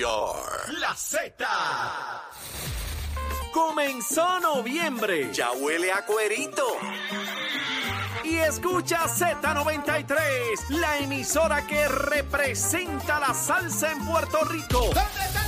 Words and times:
La 0.00 0.94
Z. 0.94 1.44
Comenzó 3.52 4.38
noviembre 4.38 5.32
Ya 5.32 5.50
huele 5.50 5.90
a 5.90 6.06
cuerito. 6.06 6.64
y 8.22 8.36
escucha 8.36 9.06
Z93, 9.06 10.68
la 10.68 10.98
emisora 10.98 11.66
que 11.66 11.88
representa 11.88 13.18
la 13.18 13.34
salsa 13.34 13.90
en 13.90 14.06
Puerto 14.06 14.44
Rico. 14.44 14.82
¿Dónde 14.82 15.00
están 15.00 15.47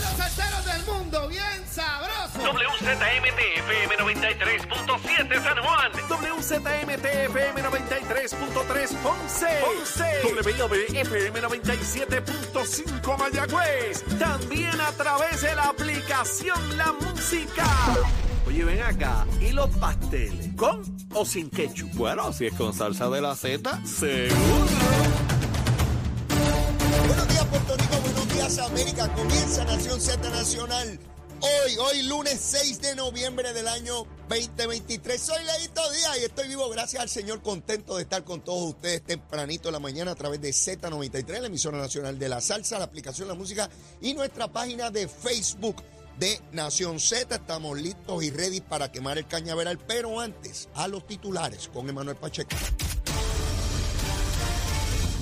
WZMTFM 2.43 3.97
93.7 3.99 5.43
San 5.43 5.59
Juan. 5.63 5.93
WZMTFM 6.09 7.63
93.3 7.63 8.97
Ponce. 9.03 9.47
Ponce. 9.61 10.11
WIOB-FM 10.43 11.43
97.5 11.43 13.19
Mayagüez. 13.19 14.05
También 14.19 14.81
a 14.81 14.93
través 14.93 15.43
de 15.43 15.55
la 15.55 15.65
aplicación 15.65 16.79
La 16.79 16.93
Música. 16.93 17.65
Oye, 18.47 18.65
ven 18.65 18.83
acá. 18.83 19.27
¿Y 19.41 19.53
los 19.53 19.71
pasteles? 19.77 20.49
¿Con 20.57 20.83
o 21.15 21.25
sin 21.25 21.51
ketchup? 21.51 21.93
Bueno, 21.95 22.33
si 22.33 22.47
es 22.47 22.55
con 22.55 22.73
salsa 22.73 23.09
de 23.11 23.21
la 23.21 23.35
Z, 23.35 23.85
seguro. 23.85 24.37
Buenos 27.07 27.29
días, 27.29 27.45
Puerto 27.45 27.77
Rico. 27.77 28.01
Buenos 28.03 28.35
días, 28.35 28.59
América. 28.59 29.09
Comienza 29.15 29.65
Nación 29.65 30.01
Z 30.01 30.31
Nacional. 30.31 30.99
Hoy, 31.43 31.77
hoy 31.79 32.03
lunes 32.03 32.39
6 32.39 32.83
de 32.83 32.95
noviembre 32.97 33.55
del 33.55 33.67
año 33.67 34.07
2023. 34.29 35.19
Soy 35.19 35.43
Leito 35.43 35.81
Díaz 35.91 36.19
y 36.21 36.25
estoy 36.25 36.49
vivo 36.49 36.69
gracias 36.69 37.01
al 37.01 37.09
Señor, 37.09 37.41
contento 37.41 37.97
de 37.97 38.03
estar 38.03 38.25
con 38.25 38.43
todos 38.43 38.75
ustedes 38.75 39.03
tempranito 39.03 39.71
en 39.71 39.73
la 39.73 39.79
mañana 39.81 40.11
a 40.11 40.15
través 40.15 40.43
de 40.43 40.51
Z93, 40.51 41.41
la 41.41 41.47
emisora 41.47 41.79
nacional 41.79 42.19
de 42.19 42.29
la 42.29 42.43
salsa, 42.43 42.79
la 42.79 42.85
aplicación 42.85 43.27
La 43.27 43.35
Música 43.35 43.71
y 44.03 44.13
nuestra 44.13 44.49
página 44.49 44.91
de 44.91 45.09
Facebook 45.09 45.77
de 46.19 46.39
Nación 46.53 47.01
Z. 47.01 47.35
Estamos 47.35 47.81
listos 47.81 48.23
y 48.23 48.31
ready 48.31 48.61
para 48.61 48.93
quemar 48.93 49.17
el 49.17 49.27
cañaveral, 49.27 49.79
pero 49.79 50.21
antes 50.21 50.69
a 50.75 50.89
los 50.89 51.07
titulares 51.07 51.69
con 51.69 51.89
Emanuel 51.89 52.17
Pacheco. 52.17 52.55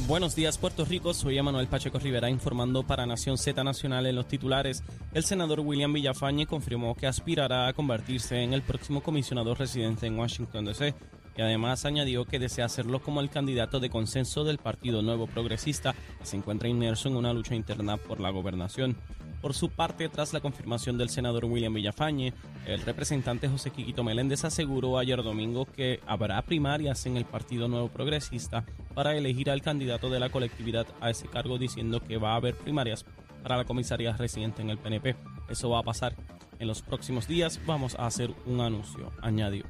Buenos 0.08 0.34
días 0.34 0.56
Puerto 0.56 0.86
Rico, 0.86 1.12
soy 1.12 1.36
Emanuel 1.36 1.66
Pacheco 1.66 1.98
Rivera 1.98 2.30
informando 2.30 2.82
para 2.82 3.04
Nación 3.04 3.36
Z 3.36 3.62
Nacional 3.62 4.06
en 4.06 4.16
los 4.16 4.26
titulares. 4.26 4.82
El 5.12 5.22
senador 5.22 5.60
William 5.60 5.92
Villafañe 5.92 6.46
confirmó 6.46 6.94
que 6.94 7.06
aspirará 7.06 7.68
a 7.68 7.74
convertirse 7.74 8.42
en 8.42 8.54
el 8.54 8.62
próximo 8.62 9.02
comisionado 9.02 9.54
residente 9.54 10.06
en 10.06 10.18
Washington 10.18 10.64
DC 10.64 10.94
y 11.38 11.40
además 11.40 11.84
añadió 11.84 12.24
que 12.24 12.40
desea 12.40 12.64
hacerlo 12.64 13.00
como 13.00 13.20
el 13.20 13.30
candidato 13.30 13.78
de 13.78 13.90
consenso 13.90 14.42
del 14.42 14.58
Partido 14.58 15.02
Nuevo 15.02 15.28
Progresista 15.28 15.94
que 16.18 16.26
se 16.26 16.36
encuentra 16.36 16.68
inmerso 16.68 17.08
en 17.08 17.14
una 17.14 17.32
lucha 17.32 17.54
interna 17.54 17.96
por 17.96 18.18
la 18.18 18.30
gobernación. 18.30 18.96
Por 19.40 19.54
su 19.54 19.70
parte, 19.70 20.08
tras 20.08 20.32
la 20.32 20.40
confirmación 20.40 20.98
del 20.98 21.10
senador 21.10 21.44
William 21.44 21.72
Villafañe, 21.72 22.32
el 22.66 22.80
representante 22.80 23.48
José 23.48 23.70
Quiquito 23.70 24.02
Meléndez 24.02 24.44
aseguró 24.44 24.98
ayer 24.98 25.22
domingo 25.22 25.64
que 25.64 26.00
habrá 26.08 26.42
primarias 26.42 27.06
en 27.06 27.16
el 27.16 27.24
Partido 27.24 27.68
Nuevo 27.68 27.86
Progresista 27.86 28.64
para 28.92 29.16
elegir 29.16 29.48
al 29.48 29.62
candidato 29.62 30.10
de 30.10 30.18
la 30.18 30.30
colectividad 30.30 30.88
a 31.00 31.10
ese 31.10 31.28
cargo, 31.28 31.56
diciendo 31.56 32.00
que 32.00 32.16
va 32.16 32.32
a 32.32 32.36
haber 32.36 32.56
primarias 32.56 33.06
para 33.44 33.58
la 33.58 33.64
comisaría 33.64 34.16
residente 34.16 34.60
en 34.62 34.70
el 34.70 34.78
PNP. 34.78 35.14
Eso 35.48 35.70
va 35.70 35.78
a 35.78 35.84
pasar 35.84 36.16
en 36.58 36.66
los 36.66 36.82
próximos 36.82 37.28
días. 37.28 37.60
Vamos 37.64 37.94
a 37.94 38.06
hacer 38.06 38.34
un 38.44 38.60
anuncio, 38.60 39.12
añadió. 39.22 39.64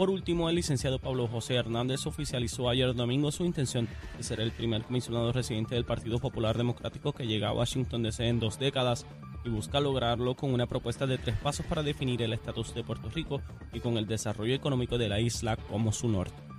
Por 0.00 0.08
último, 0.08 0.48
el 0.48 0.56
licenciado 0.56 0.98
Pablo 0.98 1.28
José 1.28 1.56
Hernández 1.56 2.06
oficializó 2.06 2.70
ayer 2.70 2.94
domingo 2.94 3.30
su 3.30 3.44
intención 3.44 3.86
de 4.16 4.24
ser 4.24 4.40
el 4.40 4.50
primer 4.50 4.82
comisionado 4.82 5.30
residente 5.30 5.74
del 5.74 5.84
Partido 5.84 6.18
Popular 6.18 6.56
Democrático 6.56 7.12
que 7.12 7.26
llega 7.26 7.50
a 7.50 7.52
Washington 7.52 8.04
DC 8.04 8.26
en 8.26 8.40
dos 8.40 8.58
décadas 8.58 9.04
y 9.44 9.50
busca 9.50 9.78
lograrlo 9.78 10.36
con 10.36 10.54
una 10.54 10.66
propuesta 10.66 11.06
de 11.06 11.18
tres 11.18 11.36
pasos 11.36 11.66
para 11.66 11.82
definir 11.82 12.22
el 12.22 12.32
estatus 12.32 12.72
de 12.72 12.82
Puerto 12.82 13.10
Rico 13.10 13.42
y 13.74 13.80
con 13.80 13.98
el 13.98 14.06
desarrollo 14.06 14.54
económico 14.54 14.96
de 14.96 15.10
la 15.10 15.20
isla 15.20 15.56
como 15.56 15.92
su 15.92 16.08
norte. 16.08 16.49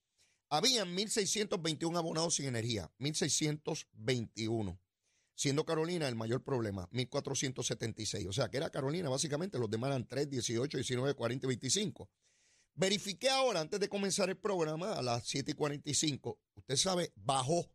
Habían 0.48 0.96
1.621 0.96 1.98
abonados 1.98 2.36
sin 2.36 2.46
energía, 2.46 2.90
1.621. 2.98 4.78
Siendo 5.34 5.64
Carolina 5.64 6.08
el 6.08 6.14
mayor 6.14 6.42
problema, 6.44 6.88
1.476. 6.90 8.28
O 8.28 8.32
sea, 8.32 8.48
que 8.48 8.58
era 8.58 8.70
Carolina, 8.70 9.08
básicamente, 9.08 9.58
los 9.58 9.70
demás 9.70 9.88
eran 9.88 10.06
3, 10.06 10.28
18, 10.28 10.76
19, 10.76 11.14
40 11.14 11.46
y 11.46 11.48
25. 11.48 12.10
Verifiqué 12.74 13.28
ahora, 13.28 13.60
antes 13.60 13.80
de 13.80 13.88
comenzar 13.88 14.30
el 14.30 14.38
programa, 14.38 14.94
a 14.94 15.02
las 15.02 15.26
7 15.26 15.52
y 15.52 15.54
45. 15.54 16.38
Usted 16.54 16.76
sabe, 16.76 17.12
bajó. 17.16 17.70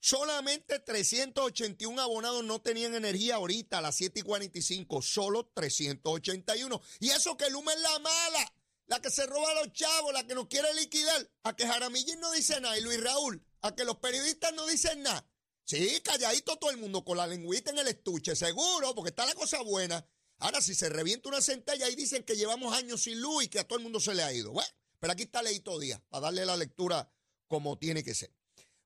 Solamente 0.00 0.78
381 0.80 2.00
abonados 2.00 2.44
no 2.44 2.60
tenían 2.60 2.94
energía 2.94 3.36
ahorita 3.36 3.78
a 3.78 3.80
las 3.80 3.96
7 3.96 4.20
y 4.20 4.22
45. 4.22 5.00
Solo 5.00 5.50
381. 5.54 6.80
Y 7.00 7.08
eso 7.08 7.36
que 7.36 7.48
Luma 7.50 7.72
es 7.72 7.80
la 7.80 7.98
mala. 8.00 8.54
La 8.86 9.00
que 9.00 9.08
se 9.08 9.24
roba 9.26 9.50
a 9.50 9.54
los 9.54 9.72
chavos, 9.72 10.12
la 10.12 10.26
que 10.26 10.34
nos 10.34 10.48
quiere 10.48 10.72
liquidar. 10.74 11.30
A 11.44 11.56
que 11.56 11.66
Jaramillín 11.66 12.20
no 12.20 12.30
dice 12.32 12.60
nada 12.60 12.76
y 12.76 12.82
Luis 12.82 13.02
Raúl. 13.02 13.42
A 13.62 13.74
que 13.74 13.84
los 13.84 13.96
periodistas 13.96 14.52
no 14.52 14.66
dicen 14.66 15.02
nada. 15.02 15.26
Sí, 15.64 16.00
calladito 16.02 16.56
todo 16.56 16.70
el 16.70 16.76
mundo 16.76 17.04
con 17.04 17.16
la 17.16 17.26
lengüita 17.26 17.70
en 17.70 17.78
el 17.78 17.88
estuche, 17.88 18.36
seguro, 18.36 18.94
porque 18.94 19.08
está 19.08 19.24
la 19.24 19.34
cosa 19.34 19.62
buena. 19.62 20.06
Ahora, 20.38 20.60
si 20.60 20.74
se 20.74 20.90
revienta 20.90 21.28
una 21.28 21.40
centella 21.40 21.88
y 21.88 21.96
dicen 21.96 22.22
que 22.22 22.36
llevamos 22.36 22.76
años 22.76 23.02
sin 23.02 23.20
luz 23.20 23.44
y 23.44 23.48
que 23.48 23.60
a 23.60 23.64
todo 23.66 23.78
el 23.78 23.82
mundo 23.82 23.98
se 23.98 24.14
le 24.14 24.22
ha 24.22 24.32
ido. 24.32 24.52
Bueno, 24.52 24.68
pero 24.98 25.12
aquí 25.12 25.22
está 25.22 25.42
Leito 25.42 25.78
Díaz 25.78 26.00
para 26.10 26.22
darle 26.22 26.44
la 26.44 26.56
lectura 26.56 27.10
como 27.46 27.78
tiene 27.78 28.04
que 28.04 28.14
ser. 28.14 28.30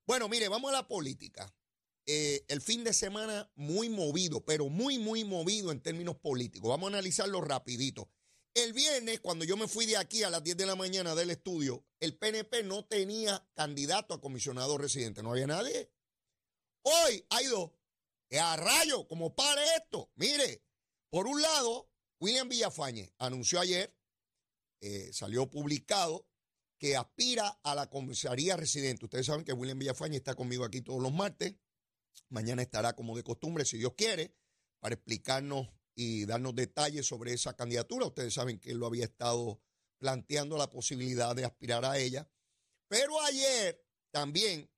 Bueno, 0.06 0.28
mire, 0.28 0.48
vamos 0.48 0.70
a 0.70 0.74
la 0.74 0.88
política. 0.88 1.52
Eh, 2.06 2.44
el 2.48 2.62
fin 2.62 2.84
de 2.84 2.92
semana 2.92 3.50
muy 3.56 3.88
movido, 3.88 4.44
pero 4.44 4.68
muy, 4.68 4.98
muy 4.98 5.24
movido 5.24 5.72
en 5.72 5.80
términos 5.80 6.16
políticos. 6.16 6.70
Vamos 6.70 6.86
a 6.86 6.94
analizarlo 6.94 7.40
rapidito. 7.40 8.08
El 8.54 8.72
viernes, 8.72 9.20
cuando 9.20 9.44
yo 9.44 9.56
me 9.56 9.68
fui 9.68 9.84
de 9.84 9.96
aquí 9.96 10.22
a 10.22 10.30
las 10.30 10.42
10 10.42 10.56
de 10.56 10.66
la 10.66 10.76
mañana 10.76 11.14
del 11.14 11.30
estudio, 11.30 11.84
el 12.00 12.16
PNP 12.16 12.62
no 12.62 12.84
tenía 12.84 13.46
candidato 13.54 14.14
a 14.14 14.20
comisionado 14.20 14.78
residente. 14.78 15.22
No 15.22 15.32
había 15.32 15.46
nadie. 15.46 15.90
Hoy 16.82 17.24
hay 17.30 17.46
dos. 17.46 17.70
A 18.40 18.56
rayo, 18.56 19.06
como 19.08 19.34
pare 19.34 19.62
esto. 19.76 20.10
Mire, 20.16 20.62
por 21.10 21.26
un 21.26 21.40
lado, 21.40 21.90
William 22.20 22.48
Villafañe 22.48 23.14
anunció 23.18 23.60
ayer, 23.60 23.96
eh, 24.80 25.10
salió 25.12 25.48
publicado, 25.48 26.26
que 26.78 26.96
aspira 26.96 27.58
a 27.62 27.74
la 27.74 27.90
comisaría 27.90 28.56
residente. 28.56 29.04
Ustedes 29.04 29.26
saben 29.26 29.44
que 29.44 29.52
William 29.52 29.78
Villafañe 29.78 30.16
está 30.16 30.34
conmigo 30.34 30.64
aquí 30.64 30.82
todos 30.82 31.02
los 31.02 31.12
martes. 31.12 31.56
Mañana 32.28 32.62
estará 32.62 32.94
como 32.94 33.16
de 33.16 33.22
costumbre, 33.22 33.64
si 33.64 33.78
Dios 33.78 33.94
quiere, 33.96 34.34
para 34.78 34.94
explicarnos 34.94 35.68
y 35.94 36.26
darnos 36.26 36.54
detalles 36.54 37.06
sobre 37.06 37.32
esa 37.32 37.56
candidatura. 37.56 38.06
Ustedes 38.06 38.34
saben 38.34 38.60
que 38.60 38.70
él 38.70 38.78
lo 38.78 38.86
había 38.86 39.04
estado 39.04 39.60
planteando 39.98 40.56
la 40.56 40.70
posibilidad 40.70 41.34
de 41.34 41.44
aspirar 41.44 41.84
a 41.84 41.98
ella. 41.98 42.30
Pero 42.86 43.20
ayer 43.22 43.84
también 44.12 44.70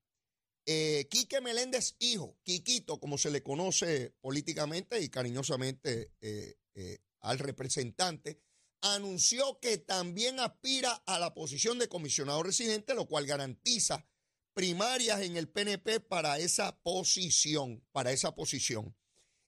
Eh, 0.65 1.07
Quique 1.09 1.41
Meléndez, 1.41 1.95
hijo, 1.99 2.37
Quiquito, 2.43 2.99
como 2.99 3.17
se 3.17 3.31
le 3.31 3.41
conoce 3.41 4.11
políticamente 4.21 5.01
y 5.01 5.09
cariñosamente 5.09 6.13
eh, 6.21 6.55
eh, 6.75 6.99
al 7.21 7.39
representante, 7.39 8.39
anunció 8.81 9.59
que 9.59 9.77
también 9.77 10.39
aspira 10.39 11.03
a 11.05 11.19
la 11.19 11.33
posición 11.33 11.79
de 11.79 11.87
comisionado 11.87 12.43
residente, 12.43 12.93
lo 12.93 13.07
cual 13.07 13.25
garantiza 13.25 14.07
primarias 14.53 15.21
en 15.21 15.37
el 15.37 15.49
PNP 15.49 15.99
para 15.99 16.37
esa 16.37 16.77
posición, 16.81 17.83
para 17.91 18.11
esa 18.11 18.35
posición. 18.35 18.95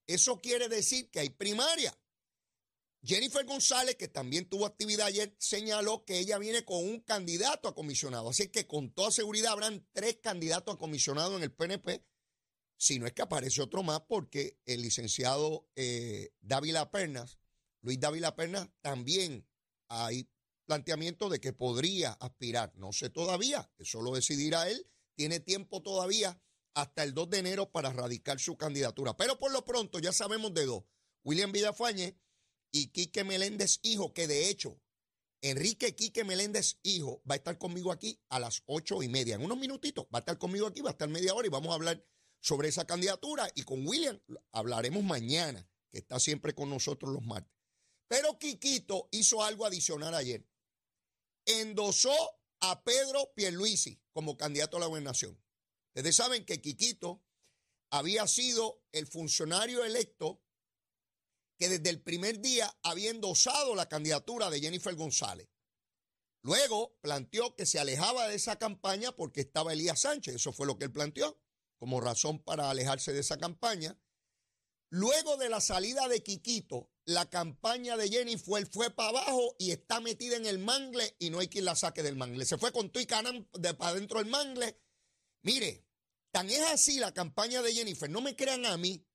Eso 0.08 0.42
quiere 0.42 0.68
decir 0.68 1.10
que 1.10 1.20
hay 1.20 1.30
primaria. 1.30 1.98
Jennifer 3.06 3.46
González, 3.46 3.96
que 3.96 4.08
también 4.08 4.48
tuvo 4.48 4.66
actividad 4.66 5.08
ayer, 5.08 5.36
señaló 5.38 6.06
que 6.06 6.20
ella 6.20 6.38
viene 6.38 6.64
con 6.64 6.78
un 6.78 7.02
candidato 7.02 7.68
a 7.68 7.76
comisionado. 7.76 8.30
Así 8.30 8.48
que 8.48 8.66
con 8.66 8.92
toda 8.92 9.12
seguridad 9.12 9.52
habrán 9.52 9.86
tres 9.92 10.20
candidatos 10.22 10.76
a 10.76 10.78
comisionado 10.78 11.36
en 11.36 11.44
el 11.44 11.52
PNP, 11.52 12.06
si 12.78 13.00
no 13.00 13.06
es 13.06 13.14
que 13.14 13.22
aparece 13.22 13.62
otro 13.62 13.84
más, 13.84 14.02
porque 14.08 14.58
el 14.66 14.82
licenciado 14.82 15.68
eh, 15.76 16.34
Dávila 16.40 16.92
Pernas, 16.92 17.40
Luis 17.82 18.00
Dávila 18.00 18.36
Pernas, 18.36 18.70
también 18.82 19.46
hay 19.90 20.30
planteamiento 20.66 21.30
de 21.30 21.40
que 21.40 21.52
podría 21.52 22.14
aspirar. 22.14 22.74
No 22.76 22.94
sé 22.94 23.10
todavía, 23.10 23.70
eso 23.78 24.02
lo 24.02 24.14
decidirá 24.14 24.70
él. 24.70 24.88
Tiene 25.16 25.42
tiempo 25.42 25.82
todavía 25.82 26.42
hasta 26.74 27.04
el 27.04 27.14
2 27.14 27.30
de 27.30 27.40
enero 27.40 27.72
para 27.72 27.92
radicar 27.92 28.40
su 28.40 28.58
candidatura. 28.58 29.16
Pero 29.18 29.38
por 29.38 29.52
lo 29.52 29.66
pronto 29.66 30.00
ya 30.00 30.12
sabemos 30.12 30.54
de 30.54 30.66
dos. 30.66 30.84
William 31.24 31.52
Villafañe 31.52 32.18
y 32.74 32.88
Quique 32.88 33.24
Meléndez 33.24 33.80
Hijo, 33.84 34.14
que 34.14 34.28
de 34.28 34.50
hecho, 34.50 34.82
Enrique 35.42 35.96
Quique 35.96 36.24
Meléndez 36.24 36.80
Hijo 36.82 37.22
va 37.30 37.36
a 37.36 37.38
estar 37.38 37.58
conmigo 37.58 37.92
aquí 37.92 38.20
a 38.30 38.40
las 38.40 38.64
ocho 38.66 39.04
y 39.04 39.08
media. 39.08 39.36
En 39.36 39.46
unos 39.46 39.60
minutitos 39.60 40.06
va 40.06 40.18
a 40.18 40.20
estar 40.20 40.38
conmigo 40.38 40.68
aquí, 40.68 40.82
va 40.82 40.90
a 40.90 40.94
estar 40.94 41.08
media 41.08 41.36
hora 41.36 41.48
y 41.48 41.52
vamos 41.52 41.70
a 41.72 41.76
hablar 41.76 42.04
sobre 42.42 42.70
esa 42.70 42.86
candidatura. 42.86 43.50
Y 43.54 43.64
con 43.64 43.86
William 43.88 44.20
hablaremos 44.52 45.04
mañana, 45.04 45.70
que 45.92 46.00
está 46.00 46.20
siempre 46.20 46.56
con 46.56 46.70
nosotros 46.70 47.14
los 47.14 47.24
martes. 47.24 47.54
Pero 48.08 48.40
Quiquito 48.40 49.08
hizo 49.12 49.44
algo 49.44 49.66
adicional 49.66 50.16
ayer. 50.16 50.48
Endosó 51.46 52.16
a 52.62 52.84
Pedro 52.84 53.34
Pierluisi 53.36 54.02
como 54.14 54.36
candidato 54.36 54.78
a 54.78 54.80
la 54.80 54.88
gobernación. 54.88 55.40
Ustedes 55.94 56.16
saben 56.16 56.44
que 56.46 56.60
Quiquito 56.60 57.24
había 57.92 58.28
sido 58.28 58.82
el 58.92 59.06
funcionario 59.06 59.86
electo 59.86 60.43
que 61.58 61.70
desde 61.70 61.90
el 61.90 62.02
primer 62.02 62.40
día 62.40 62.76
había 62.84 63.12
endosado 63.12 63.76
la 63.76 63.88
candidatura 63.88 64.50
de 64.50 64.60
Jennifer 64.60 64.96
González. 64.96 65.50
Luego 66.42 66.98
planteó 67.02 67.56
que 67.56 67.66
se 67.66 67.80
alejaba 67.80 68.28
de 68.28 68.36
esa 68.36 68.58
campaña 68.58 69.14
porque 69.14 69.42
estaba 69.42 69.72
Elías 69.72 70.02
Sánchez. 70.02 70.36
Eso 70.36 70.52
fue 70.52 70.68
lo 70.68 70.78
que 70.78 70.86
él 70.86 70.92
planteó 70.92 71.40
como 71.78 72.02
razón 72.02 72.40
para 72.40 72.70
alejarse 72.70 73.14
de 73.14 73.22
esa 73.22 73.38
campaña. 73.38 73.98
Luego 74.90 75.38
de 75.38 75.50
la 75.50 75.60
salida 75.60 76.08
de 76.08 76.22
Quiquito, 76.22 76.92
la 77.06 77.30
campaña 77.30 77.98
de 77.98 78.10
Jennifer 78.10 78.66
fue 78.68 78.90
para 78.90 79.10
abajo 79.10 79.56
y 79.58 79.72
está 79.72 80.00
metida 80.00 80.36
en 80.38 80.46
el 80.46 80.60
mangle 80.60 81.16
y 81.18 81.30
no 81.30 81.40
hay 81.40 81.48
quien 81.48 81.66
la 81.66 81.76
saque 81.76 82.04
del 82.04 82.16
mangle. 82.16 82.46
Se 82.46 82.58
fue 82.58 82.72
con 82.72 82.92
tu 82.92 83.00
y 83.00 83.06
de 83.06 83.74
para 83.74 83.92
adentro 83.92 84.20
del 84.20 84.30
mangle. 84.30 84.80
Mire, 85.42 85.86
tan 86.32 86.50
es 86.50 86.62
así 86.62 87.00
la 87.00 87.14
campaña 87.14 87.62
de 87.62 87.74
Jennifer. 87.74 88.10
No 88.10 88.22
me 88.22 88.36
crean 88.36 88.66
a 88.66 88.78
mí. 88.78 89.06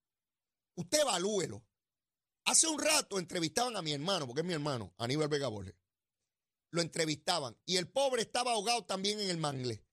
Usted 0.75 1.01
evalúelo. 1.01 1.65
Hace 2.49 2.67
un 2.67 2.79
rato 2.79 3.19
entrevistaban 3.19 3.77
a 3.77 3.83
mi 3.83 3.93
hermano, 3.93 4.27
porque 4.27 4.41
es 4.41 4.47
mi 4.47 4.55
hermano, 4.55 4.95
Aníbal 4.97 5.29
Vega. 5.29 5.51
Lo 6.71 6.81
entrevistaban 6.81 7.55
y 7.67 7.77
el 7.77 7.89
pobre 7.89 8.23
estaba 8.23 8.53
ahogado 8.53 8.87
también 8.87 9.21
en 9.21 9.29
el 9.29 9.37
mangle. 9.37 9.85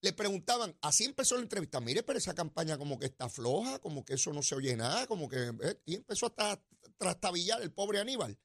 Le 0.00 0.12
preguntaban, 0.12 0.78
así 0.80 1.02
empezó 1.04 1.34
la 1.34 1.42
entrevista, 1.42 1.80
mire, 1.80 2.04
pero 2.04 2.16
esa 2.16 2.32
campaña 2.32 2.78
como 2.78 3.00
que 3.00 3.06
está 3.06 3.28
floja, 3.28 3.80
como 3.80 4.04
que 4.04 4.14
eso 4.14 4.32
no 4.32 4.44
se 4.44 4.54
oye 4.54 4.76
nada, 4.76 5.08
como 5.08 5.28
que... 5.28 5.52
eh, 5.60 5.80
y 5.86 5.96
empezó 5.96 6.32
a 6.38 6.62
trastabillar 6.98 7.60
el 7.62 7.72
pobre 7.72 7.98
Aníbal. 7.98 8.38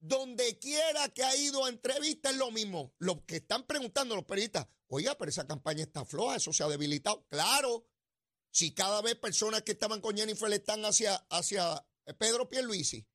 Donde 0.00 0.58
quiera 0.58 1.08
que 1.10 1.22
ha 1.22 1.36
ido 1.36 1.64
a 1.64 1.68
entrevista 1.68 2.30
es 2.30 2.36
lo 2.36 2.50
mismo. 2.50 2.94
Los 2.98 3.22
que 3.26 3.36
están 3.36 3.62
preguntando 3.62 4.16
los 4.16 4.24
periodistas, 4.24 4.66
oiga, 4.88 5.16
pero 5.16 5.28
esa 5.28 5.46
campaña 5.46 5.84
está 5.84 6.04
floja, 6.04 6.34
eso 6.34 6.52
se 6.52 6.64
ha 6.64 6.68
debilitado. 6.68 7.24
Claro, 7.28 7.86
si 8.50 8.74
cada 8.74 9.00
vez 9.02 9.14
personas 9.14 9.62
que 9.62 9.72
estaban 9.72 10.00
con 10.00 10.16
Jennifer 10.16 10.52
están 10.52 10.84
hacia, 10.84 11.14
hacia 11.30 11.86
Pedro 12.12 12.48
Pierluisi, 12.48 13.06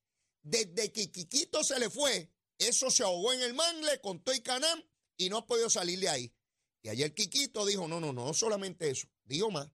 desde 0.41 0.91
que 0.91 1.11
Quiquito 1.11 1.63
se 1.63 1.79
le 1.79 1.89
fue, 1.89 2.31
eso 2.57 2.89
se 2.89 3.03
ahogó 3.03 3.33
en 3.33 3.41
el 3.41 3.53
mangle 3.53 4.01
con 4.01 4.23
Toy 4.23 4.41
Canam 4.41 4.83
y 5.17 5.29
no 5.29 5.37
ha 5.37 5.45
podido 5.45 5.69
salir 5.69 5.99
de 5.99 6.09
ahí. 6.09 6.33
Y 6.81 6.89
ayer 6.89 7.13
Quiquito 7.13 7.65
dijo, 7.65 7.87
no, 7.87 7.99
no, 7.99 8.13
no 8.13 8.33
solamente 8.33 8.89
eso, 8.89 9.07
dijo 9.25 9.51
más. 9.51 9.69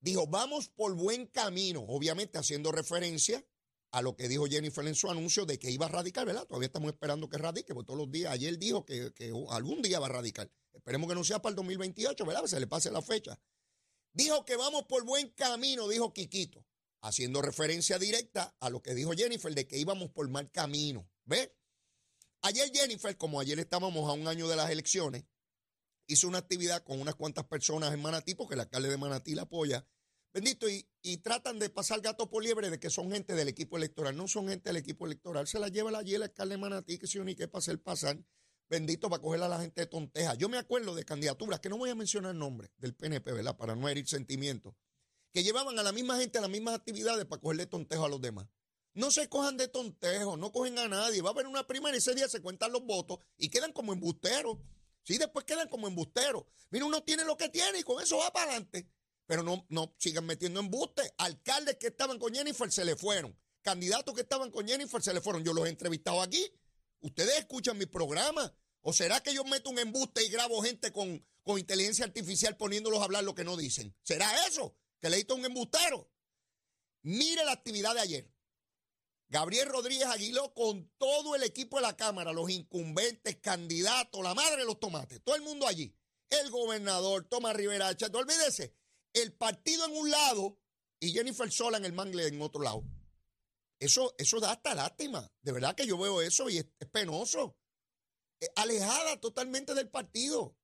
Dijo, 0.00 0.26
vamos 0.28 0.68
por 0.68 0.94
buen 0.94 1.26
camino, 1.26 1.84
obviamente 1.88 2.38
haciendo 2.38 2.70
referencia 2.70 3.44
a 3.90 4.02
lo 4.02 4.14
que 4.14 4.28
dijo 4.28 4.46
Jennifer 4.46 4.86
en 4.86 4.94
su 4.94 5.10
anuncio 5.10 5.44
de 5.46 5.58
que 5.58 5.70
iba 5.70 5.86
a 5.86 5.88
radicar, 5.88 6.24
¿verdad? 6.26 6.46
Todavía 6.46 6.66
estamos 6.66 6.92
esperando 6.92 7.28
que 7.28 7.38
radique, 7.38 7.74
porque 7.74 7.86
todos 7.86 7.98
los 7.98 8.10
días, 8.10 8.30
ayer 8.30 8.56
dijo 8.58 8.84
que, 8.84 9.12
que 9.14 9.32
algún 9.48 9.82
día 9.82 9.98
va 9.98 10.06
a 10.06 10.10
radicar. 10.10 10.48
Esperemos 10.72 11.08
que 11.08 11.14
no 11.14 11.24
sea 11.24 11.42
para 11.42 11.50
el 11.50 11.56
2028, 11.56 12.24
¿verdad? 12.24 12.42
Que 12.42 12.48
se 12.48 12.60
le 12.60 12.66
pase 12.68 12.90
la 12.92 13.02
fecha. 13.02 13.40
Dijo 14.12 14.44
que 14.44 14.56
vamos 14.56 14.84
por 14.84 15.04
buen 15.04 15.30
camino, 15.30 15.88
dijo 15.88 16.12
Quiquito 16.12 16.64
haciendo 17.00 17.42
referencia 17.42 17.98
directa 17.98 18.56
a 18.60 18.70
lo 18.70 18.82
que 18.82 18.94
dijo 18.94 19.12
Jennifer 19.12 19.54
de 19.54 19.66
que 19.66 19.78
íbamos 19.78 20.10
por 20.10 20.28
mal 20.28 20.50
camino. 20.50 21.08
¿Ve? 21.24 21.54
Ayer 22.42 22.70
Jennifer, 22.72 23.16
como 23.16 23.40
ayer 23.40 23.58
estábamos 23.58 24.08
a 24.08 24.12
un 24.12 24.28
año 24.28 24.48
de 24.48 24.56
las 24.56 24.70
elecciones, 24.70 25.24
hizo 26.06 26.28
una 26.28 26.38
actividad 26.38 26.82
con 26.84 27.00
unas 27.00 27.14
cuantas 27.14 27.46
personas 27.46 27.92
en 27.92 28.00
Manatí, 28.00 28.34
porque 28.34 28.54
el 28.54 28.60
alcalde 28.60 28.88
de 28.88 28.96
Manatí 28.96 29.34
la 29.34 29.42
apoya. 29.42 29.86
Bendito, 30.32 30.68
y, 30.68 30.88
y 31.02 31.18
tratan 31.18 31.58
de 31.58 31.70
pasar 31.70 32.00
gato 32.00 32.30
por 32.30 32.42
liebre 32.42 32.70
de 32.70 32.78
que 32.78 32.90
son 32.90 33.10
gente 33.10 33.34
del 33.34 33.48
equipo 33.48 33.76
electoral. 33.76 34.16
No 34.16 34.28
son 34.28 34.48
gente 34.48 34.68
del 34.68 34.76
equipo 34.76 35.06
electoral. 35.06 35.46
Se 35.46 35.58
la 35.58 35.68
lleva 35.68 35.96
allí 35.98 36.14
el 36.14 36.22
alcalde 36.22 36.54
de 36.54 36.60
Manatí, 36.60 36.98
que 36.98 37.06
se 37.06 37.18
ni 37.20 37.34
que 37.34 37.48
para 37.48 37.60
hacer 37.60 37.80
pasar. 37.82 38.18
Bendito 38.70 39.08
para 39.08 39.22
coger 39.22 39.42
a 39.42 39.48
la 39.48 39.60
gente 39.60 39.80
de 39.80 39.86
tonteja. 39.86 40.34
Yo 40.34 40.48
me 40.48 40.58
acuerdo 40.58 40.94
de 40.94 41.04
candidaturas, 41.04 41.60
que 41.60 41.70
no 41.70 41.78
voy 41.78 41.90
a 41.90 41.94
mencionar 41.94 42.32
el 42.32 42.38
nombre 42.38 42.70
del 42.76 42.94
PNP, 42.94 43.32
¿verdad? 43.32 43.56
Para 43.56 43.74
no 43.74 43.88
herir 43.88 44.06
sentimientos 44.06 44.74
que 45.32 45.42
llevaban 45.42 45.78
a 45.78 45.82
la 45.82 45.92
misma 45.92 46.18
gente 46.18 46.38
a 46.38 46.40
las 46.40 46.50
mismas 46.50 46.74
actividades 46.74 47.24
para 47.26 47.40
cogerle 47.40 47.66
tontejo 47.66 48.04
a 48.04 48.08
los 48.08 48.20
demás. 48.20 48.46
No 48.94 49.10
se 49.10 49.28
cojan 49.28 49.56
de 49.56 49.68
tontejo, 49.68 50.36
no 50.36 50.50
cogen 50.50 50.78
a 50.78 50.88
nadie. 50.88 51.22
Va 51.22 51.30
a 51.30 51.32
haber 51.32 51.46
una 51.46 51.66
primaria 51.66 51.96
y 51.96 51.98
ese 51.98 52.14
día 52.14 52.28
se 52.28 52.42
cuentan 52.42 52.72
los 52.72 52.84
votos 52.84 53.18
y 53.36 53.48
quedan 53.48 53.72
como 53.72 53.92
embusteros. 53.92 54.58
Sí, 55.04 55.18
después 55.18 55.44
quedan 55.44 55.68
como 55.68 55.86
embusteros. 55.86 56.44
Mira, 56.70 56.84
uno 56.84 57.02
tiene 57.02 57.24
lo 57.24 57.36
que 57.36 57.48
tiene 57.48 57.78
y 57.78 57.82
con 57.82 58.02
eso 58.02 58.18
va 58.18 58.32
para 58.32 58.50
adelante. 58.50 58.90
Pero 59.26 59.42
no, 59.42 59.64
no 59.68 59.94
sigan 59.98 60.26
metiendo 60.26 60.58
embuste. 60.58 61.14
Alcaldes 61.18 61.76
que 61.76 61.88
estaban 61.88 62.18
con 62.18 62.34
Jennifer 62.34 62.72
se 62.72 62.84
le 62.84 62.96
fueron. 62.96 63.38
Candidatos 63.62 64.14
que 64.14 64.22
estaban 64.22 64.50
con 64.50 64.66
Jennifer 64.66 65.02
se 65.02 65.14
le 65.14 65.20
fueron. 65.20 65.44
Yo 65.44 65.52
los 65.52 65.66
he 65.66 65.68
entrevistado 65.68 66.20
aquí. 66.20 66.50
Ustedes 67.00 67.38
escuchan 67.38 67.78
mi 67.78 67.86
programa. 67.86 68.52
¿O 68.80 68.92
será 68.92 69.22
que 69.22 69.34
yo 69.34 69.44
meto 69.44 69.70
un 69.70 69.78
embuste 69.78 70.24
y 70.24 70.28
grabo 70.28 70.62
gente 70.62 70.92
con, 70.92 71.24
con 71.42 71.58
inteligencia 71.58 72.04
artificial 72.04 72.56
poniéndolos 72.56 73.00
a 73.00 73.04
hablar 73.04 73.24
lo 73.24 73.34
que 73.34 73.44
no 73.44 73.56
dicen? 73.56 73.94
¿Será 74.02 74.46
eso? 74.46 74.74
Que 75.00 75.10
le 75.10 75.26
un 75.30 75.44
embustero. 75.44 76.10
Mire 77.02 77.44
la 77.44 77.52
actividad 77.52 77.94
de 77.94 78.00
ayer. 78.00 78.34
Gabriel 79.28 79.68
Rodríguez 79.68 80.06
Aguiló 80.06 80.54
con 80.54 80.90
todo 80.96 81.34
el 81.34 81.42
equipo 81.42 81.76
de 81.76 81.82
la 81.82 81.96
Cámara, 81.96 82.32
los 82.32 82.50
incumbentes, 82.50 83.36
candidatos, 83.36 84.22
la 84.22 84.34
madre 84.34 84.58
de 84.58 84.64
los 84.64 84.80
tomates, 84.80 85.22
todo 85.22 85.36
el 85.36 85.42
mundo 85.42 85.66
allí. 85.66 85.94
El 86.30 86.50
gobernador, 86.50 87.24
Tomás 87.24 87.54
Rivera 87.54 87.94
Chato, 87.96 88.18
olvídese, 88.18 88.74
el 89.12 89.34
partido 89.34 89.84
en 89.84 89.96
un 89.96 90.10
lado 90.10 90.58
y 91.00 91.12
Jennifer 91.12 91.50
Sola 91.50 91.78
en 91.78 91.84
el 91.84 91.92
mangle 91.92 92.26
en 92.26 92.40
otro 92.40 92.62
lado. 92.62 92.84
Eso, 93.78 94.14
eso 94.18 94.40
da 94.40 94.52
hasta 94.52 94.74
lástima. 94.74 95.30
De 95.42 95.52
verdad 95.52 95.74
que 95.74 95.86
yo 95.86 95.96
veo 95.98 96.20
eso 96.20 96.48
y 96.48 96.58
es, 96.58 96.66
es 96.78 96.88
penoso. 96.88 97.56
Eh, 98.40 98.48
alejada 98.56 99.20
totalmente 99.20 99.74
del 99.74 99.88
partido. 99.88 100.57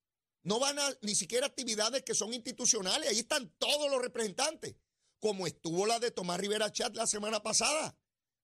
No 0.45 0.59
van 0.59 0.79
a 0.79 0.97
ni 1.01 1.15
siquiera 1.15 1.47
actividades 1.47 2.03
que 2.03 2.15
son 2.15 2.33
institucionales. 2.33 3.09
Ahí 3.09 3.19
están 3.19 3.51
todos 3.59 3.91
los 3.91 4.01
representantes. 4.01 4.77
Como 5.19 5.47
estuvo 5.47 5.87
la 5.87 5.99
de 5.99 6.11
Tomás 6.11 6.39
Rivera 6.39 6.71
Chat 6.71 6.95
la 6.95 7.07
semana 7.07 7.43
pasada, 7.43 7.97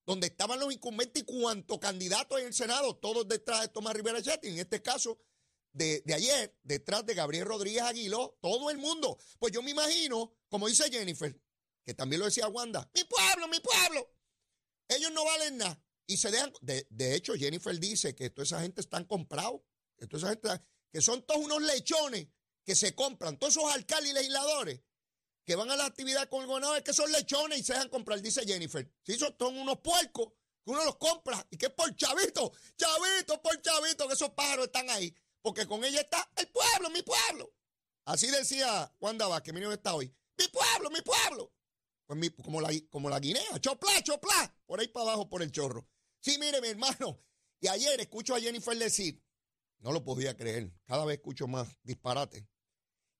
donde 0.05 0.27
estaban 0.27 0.59
los 0.59 0.73
incumbentes 0.73 1.21
y 1.21 1.25
cuantos 1.25 1.77
candidatos 1.77 2.39
en 2.39 2.47
el 2.47 2.53
Senado, 2.55 2.95
todos 2.97 3.27
detrás 3.27 3.61
de 3.61 3.67
Tomás 3.67 3.93
Rivera 3.93 4.21
Chat. 4.21 4.43
Y 4.45 4.49
en 4.49 4.59
este 4.59 4.81
caso, 4.81 5.19
de, 5.73 6.01
de, 6.03 6.13
ayer, 6.15 6.57
detrás 6.63 7.05
de 7.05 7.13
Gabriel 7.13 7.45
Rodríguez 7.45 7.83
Aguiló, 7.83 8.37
todo 8.41 8.71
el 8.71 8.79
mundo. 8.79 9.19
Pues 9.37 9.53
yo 9.53 9.61
me 9.61 9.71
imagino, 9.71 10.33
como 10.49 10.67
dice 10.67 10.89
Jennifer, 10.89 11.39
que 11.85 11.93
también 11.93 12.19
lo 12.19 12.25
decía 12.25 12.47
Wanda, 12.47 12.89
mi 12.95 13.03
pueblo, 13.03 13.47
mi 13.47 13.59
pueblo. 13.59 14.11
Ellos 14.87 15.11
no 15.11 15.23
valen 15.23 15.57
nada. 15.57 15.79
Y 16.07 16.17
se 16.17 16.31
dejan. 16.31 16.51
De, 16.61 16.87
de 16.89 17.15
hecho, 17.15 17.35
Jennifer 17.35 17.79
dice 17.79 18.15
que 18.15 18.29
toda 18.31 18.43
esa 18.43 18.61
gente 18.61 18.81
están 18.81 19.05
comprados. 19.05 19.61
Que 19.97 20.17
esa 20.17 20.29
gente 20.29 20.49
que 20.91 21.01
son 21.01 21.23
todos 21.25 21.41
unos 21.41 21.61
lechones 21.61 22.27
que 22.63 22.75
se 22.75 22.93
compran, 22.95 23.37
todos 23.37 23.55
esos 23.57 23.71
alcaldes 23.71 24.11
y 24.11 24.13
legisladores 24.13 24.81
que 25.43 25.55
van 25.55 25.71
a 25.71 25.75
la 25.75 25.85
actividad 25.85 26.29
con 26.29 26.41
el 26.41 26.47
gobernador, 26.47 26.83
que 26.83 26.93
son 26.93 27.11
lechones 27.11 27.59
y 27.59 27.63
se 27.63 27.73
dejan 27.73 27.89
comprar, 27.89 28.21
dice 28.21 28.45
Jennifer. 28.45 28.87
Si 29.03 29.17
son 29.17 29.33
unos 29.57 29.79
puercos 29.79 30.27
que 30.63 30.71
uno 30.71 30.85
los 30.85 30.97
compra 30.97 31.45
y 31.49 31.57
que 31.57 31.65
es 31.67 31.71
por 31.73 31.95
chavito, 31.95 32.51
chavito 32.77 33.41
por 33.41 33.59
chavito, 33.61 34.07
que 34.07 34.13
esos 34.13 34.29
pájaros 34.31 34.67
están 34.67 34.89
ahí. 34.91 35.13
Porque 35.41 35.65
con 35.65 35.83
ella 35.83 36.01
está 36.01 36.31
el 36.35 36.47
pueblo, 36.49 36.91
mi 36.91 37.01
pueblo. 37.01 37.51
Así 38.05 38.27
decía 38.27 38.93
Juan 38.99 39.17
que 39.43 39.51
miren 39.53 39.71
está 39.71 39.95
hoy. 39.95 40.13
Mi 40.37 40.47
pueblo, 40.47 40.91
mi 40.91 41.01
pueblo. 41.01 41.51
Pues 42.05 42.19
mi- 42.19 42.29
como, 42.29 42.61
la, 42.61 42.69
como 42.89 43.09
la 43.09 43.19
guinea, 43.19 43.59
chopla, 43.59 44.03
chopla, 44.03 44.55
por 44.67 44.79
ahí 44.79 44.87
para 44.89 45.05
abajo, 45.07 45.29
por 45.29 45.41
el 45.41 45.51
chorro. 45.51 45.87
Sí, 46.19 46.37
mire, 46.37 46.61
mi 46.61 46.67
hermano. 46.67 47.19
Y 47.59 47.67
ayer 47.67 47.99
escucho 47.99 48.35
a 48.35 48.39
Jennifer 48.39 48.77
decir, 48.77 49.19
no 49.81 49.91
lo 49.91 50.03
podía 50.03 50.37
creer, 50.37 50.71
cada 50.85 51.05
vez 51.05 51.17
escucho 51.17 51.47
más 51.47 51.67
disparate, 51.83 52.47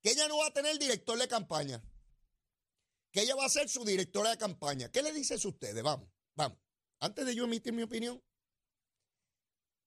que 0.02 0.12
ella 0.12 0.28
no 0.28 0.38
va 0.38 0.48
a 0.48 0.54
tener 0.54 0.78
director 0.80 1.18
de 1.18 1.28
campaña, 1.28 1.84
que 3.12 3.22
ella 3.22 3.36
va 3.36 3.46
a 3.46 3.50
ser 3.50 3.68
su 3.70 3.84
directora 3.84 4.30
de 4.30 4.38
campaña. 4.38 4.90
¿Qué 4.90 5.02
le 5.02 5.12
dices 5.12 5.44
a 5.44 5.48
ustedes? 5.48 5.84
Vamos, 5.84 6.10
vamos. 6.36 6.58
Antes 7.00 7.26
de 7.26 7.36
yo 7.36 7.44
emitir 7.44 7.74
mi 7.74 7.84
opinión, 7.84 8.24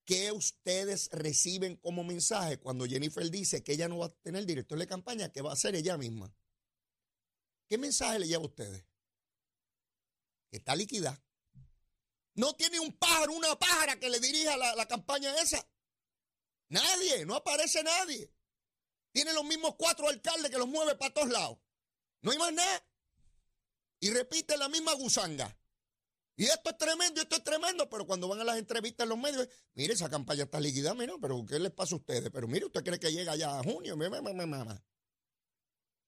¿qué 0.04 0.32
ustedes 0.32 1.08
reciben 1.12 1.76
como 1.76 2.04
mensaje 2.04 2.58
cuando 2.58 2.86
Jennifer 2.86 3.30
dice 3.30 3.62
que 3.62 3.72
ella 3.72 3.88
no 3.88 3.98
va 3.98 4.06
a 4.06 4.14
tener 4.22 4.44
director 4.44 4.78
de 4.78 4.86
campaña, 4.86 5.32
que 5.32 5.42
va 5.42 5.52
a 5.52 5.56
ser 5.56 5.74
ella 5.74 5.96
misma? 5.96 6.34
¿Qué 7.68 7.78
mensaje 7.78 8.18
le 8.18 8.26
lleva 8.26 8.42
a 8.42 8.46
ustedes? 8.46 8.84
Que 10.50 10.58
está 10.58 10.76
liquidada. 10.76 11.24
No 12.34 12.54
tiene 12.54 12.80
un 12.80 12.92
pájaro, 12.98 13.32
una 13.32 13.56
pájara 13.56 13.98
que 13.98 14.10
le 14.10 14.18
dirija 14.18 14.56
la, 14.56 14.74
la 14.74 14.86
campaña 14.86 15.34
esa. 15.40 15.66
Nadie, 16.74 17.24
no 17.24 17.36
aparece 17.36 17.84
nadie. 17.84 18.32
Tiene 19.12 19.32
los 19.32 19.44
mismos 19.44 19.76
cuatro 19.76 20.08
alcaldes 20.08 20.50
que 20.50 20.58
los 20.58 20.66
mueve 20.66 20.96
para 20.96 21.14
todos 21.14 21.28
lados. 21.28 21.58
No 22.20 22.32
hay 22.32 22.38
más 22.38 22.52
nada. 22.52 22.84
Y 24.00 24.10
repite 24.10 24.56
la 24.56 24.68
misma 24.68 24.92
gusanga. 24.94 25.56
Y 26.34 26.46
esto 26.46 26.70
es 26.70 26.78
tremendo, 26.78 27.20
esto 27.20 27.36
es 27.36 27.44
tremendo, 27.44 27.88
pero 27.88 28.08
cuando 28.08 28.26
van 28.26 28.40
a 28.40 28.44
las 28.44 28.58
entrevistas 28.58 29.04
en 29.04 29.10
los 29.10 29.18
medios, 29.18 29.48
mire, 29.74 29.94
esa 29.94 30.10
campaña 30.10 30.42
está 30.42 30.58
liquidada, 30.58 30.96
mira, 30.96 31.14
pero 31.20 31.46
¿qué 31.46 31.60
les 31.60 31.70
pasa 31.70 31.94
a 31.94 31.98
ustedes? 31.98 32.28
Pero 32.32 32.48
mire, 32.48 32.66
¿usted 32.66 32.82
cree 32.82 32.98
que 32.98 33.12
llega 33.12 33.36
ya 33.36 33.56
a 33.56 33.62
junio? 33.62 33.96
Ma, 33.96 34.20
ma, 34.20 34.44
ma. 34.44 34.84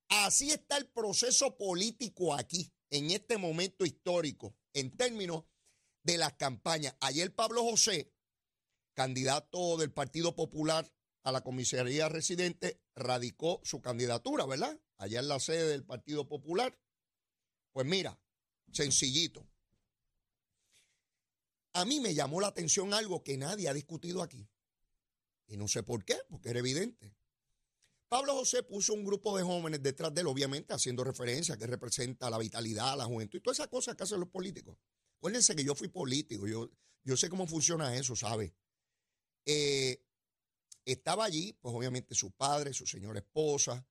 Así 0.09 0.51
está 0.51 0.79
el 0.79 0.89
proceso 0.89 1.57
político 1.57 2.35
aquí, 2.35 2.73
en 2.91 3.13
este 3.13 3.39
momento 3.39 3.85
histórico, 3.85 4.57
en 4.73 4.97
términos 4.97 5.45
de 6.03 6.19
las 6.19 6.33
campañas. 6.33 6.97
Ayer 6.99 7.33
Pablo 7.33 7.63
José, 7.63 8.16
candidato 8.97 9.77
del 9.77 9.93
Partido 9.93 10.35
Popular 10.35 10.91
a 11.23 11.31
la 11.31 11.43
comisaría 11.43 12.09
residente, 12.09 12.81
radicó 12.95 13.61
su 13.63 13.83
candidatura, 13.83 14.47
¿verdad? 14.47 14.81
Allá 14.97 15.21
en 15.21 15.29
la 15.29 15.39
sede 15.39 15.69
del 15.69 15.85
Partido 15.85 16.27
Popular. 16.27 16.77
Pues 17.73 17.87
mira, 17.87 18.19
sencillito. 18.73 19.47
A 21.75 21.85
mí 21.85 22.01
me 22.01 22.15
llamó 22.15 22.41
la 22.41 22.47
atención 22.47 22.95
algo 22.95 23.23
que 23.23 23.37
nadie 23.37 23.69
ha 23.69 23.75
discutido 23.75 24.23
aquí. 24.23 24.49
Y 25.47 25.59
no 25.59 25.69
sé 25.69 25.83
por 25.83 26.05
qué, 26.05 26.17
porque 26.31 26.49
era 26.49 26.61
evidente. 26.61 27.15
Pablo 28.09 28.35
José 28.35 28.63
puso 28.63 28.95
un 28.95 29.05
grupo 29.05 29.37
de 29.37 29.43
jóvenes 29.43 29.83
detrás 29.83 30.15
de 30.15 30.23
él, 30.23 30.27
obviamente 30.29 30.73
haciendo 30.73 31.05
referencia 31.05 31.59
que 31.59 31.67
representa 31.67 32.31
la 32.31 32.39
vitalidad, 32.39 32.97
la 32.97 33.05
juventud 33.05 33.39
y 33.39 33.43
todas 33.43 33.59
esas 33.59 33.69
cosas 33.69 33.95
que 33.95 34.05
hacen 34.05 34.21
los 34.21 34.31
políticos. 34.31 34.79
Acuérdense 35.19 35.55
que 35.55 35.65
yo 35.65 35.75
fui 35.75 35.89
político, 35.89 36.47
yo, 36.47 36.71
yo 37.03 37.17
sé 37.17 37.29
cómo 37.29 37.47
funciona 37.47 37.95
eso, 37.95 38.17
¿sabe? 38.17 38.55
Eh, 39.47 40.03
estaba 40.85 41.25
allí, 41.25 41.53
pues 41.61 41.75
obviamente 41.75 42.15
su 42.15 42.33
padre, 42.33 42.75
su 42.75 42.87
señora 42.87 43.21
esposa, 43.21 43.87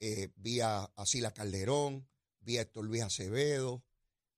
eh, 0.00 0.30
vi 0.36 0.60
a, 0.60 0.90
Calderón, 1.34 2.08
vi 2.40 2.58
a 2.58 2.62
Héctor 2.62 2.84
Luis 2.84 3.02
Acevedo, 3.02 3.84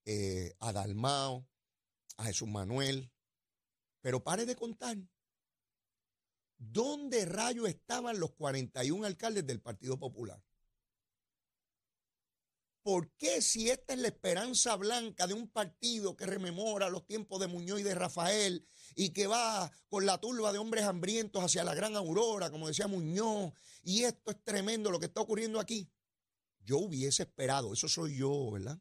eh, 0.04 0.54
a 0.60 0.72
Dalmao, 0.72 1.46
a 2.16 2.24
Jesús 2.24 2.48
Manuel. 2.48 3.12
Pero 4.00 4.24
pare 4.24 4.46
de 4.46 4.56
contar. 4.56 4.96
¿Dónde 6.56 7.24
rayos 7.24 7.68
estaban 7.68 8.18
los 8.20 8.32
41 8.32 9.06
alcaldes 9.06 9.46
del 9.46 9.60
Partido 9.60 9.98
Popular? 9.98 10.42
¿Por 12.82 13.10
qué 13.18 13.42
si 13.42 13.68
esta 13.68 13.92
es 13.92 13.98
la 13.98 14.08
esperanza 14.08 14.74
blanca 14.76 15.26
de 15.26 15.34
un 15.34 15.48
partido 15.48 16.16
que 16.16 16.24
rememora 16.24 16.88
los 16.88 17.06
tiempos 17.06 17.38
de 17.38 17.46
Muñoz 17.46 17.80
y 17.80 17.82
de 17.82 17.94
Rafael 17.94 18.66
y 18.94 19.10
que 19.10 19.26
va 19.26 19.70
con 19.88 20.06
la 20.06 20.18
turba 20.18 20.50
de 20.52 20.58
hombres 20.58 20.84
hambrientos 20.84 21.44
hacia 21.44 21.62
la 21.62 21.74
gran 21.74 21.94
aurora, 21.94 22.50
como 22.50 22.68
decía 22.68 22.86
Muñoz, 22.86 23.52
y 23.82 24.04
esto 24.04 24.30
es 24.30 24.42
tremendo 24.42 24.90
lo 24.90 24.98
que 24.98 25.06
está 25.06 25.20
ocurriendo 25.20 25.60
aquí? 25.60 25.90
Yo 26.60 26.78
hubiese 26.78 27.24
esperado, 27.24 27.72
eso 27.72 27.88
soy 27.88 28.16
yo, 28.16 28.50
¿verdad? 28.52 28.78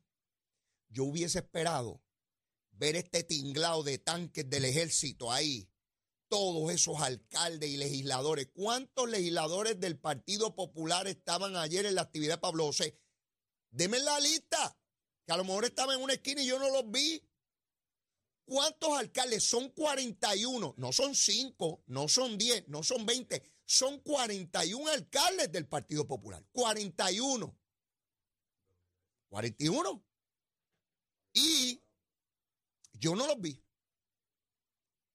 Yo 0.88 1.04
hubiese 1.04 1.40
esperado 1.40 2.02
ver 2.72 2.96
este 2.96 3.24
tinglado 3.24 3.84
de 3.84 3.98
tanques 3.98 4.50
del 4.50 4.64
ejército 4.64 5.32
ahí, 5.32 5.70
todos 6.30 6.72
esos 6.72 7.02
alcaldes 7.02 7.70
y 7.70 7.78
legisladores. 7.78 8.48
¿Cuántos 8.54 9.10
legisladores 9.10 9.80
del 9.80 10.00
Partido 10.00 10.56
Popular 10.56 11.08
estaban 11.08 11.58
ayer 11.58 11.86
en 11.86 11.96
la 11.96 12.04
actividad 12.04 12.40
Pablo? 12.40 12.70
Deme 13.72 14.00
la 14.00 14.20
lista, 14.20 14.78
que 15.26 15.34
a 15.34 15.38
lo 15.38 15.44
mejor 15.44 15.66
estaban 15.66 15.98
en 15.98 16.04
una 16.04 16.14
esquina 16.14 16.42
y 16.42 16.48
yo 16.48 16.60
no 16.60 16.70
los 16.70 16.90
vi. 16.90 17.24
¿Cuántos 18.46 18.98
alcaldes? 18.98 19.44
Son 19.44 19.70
41, 19.70 20.74
no 20.78 20.92
son 20.92 21.14
5, 21.14 21.84
no 21.88 22.08
son 22.08 22.38
10, 22.38 22.68
no 22.68 22.82
son 22.82 23.06
20, 23.06 23.44
son 23.66 24.00
41 24.00 24.92
alcaldes 24.92 25.52
del 25.52 25.68
Partido 25.68 26.08
Popular. 26.08 26.44
41. 26.52 27.56
41. 29.30 30.06
Y 31.34 31.84
yo 32.94 33.16
no 33.16 33.28
los 33.28 33.40
vi. 33.40 33.64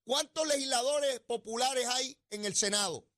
¿Cuántos 0.04 0.46
legisladores 0.46 1.18
populares 1.20 1.86
hay 1.86 2.16
en 2.30 2.44
el 2.44 2.54
Senado? 2.54 3.08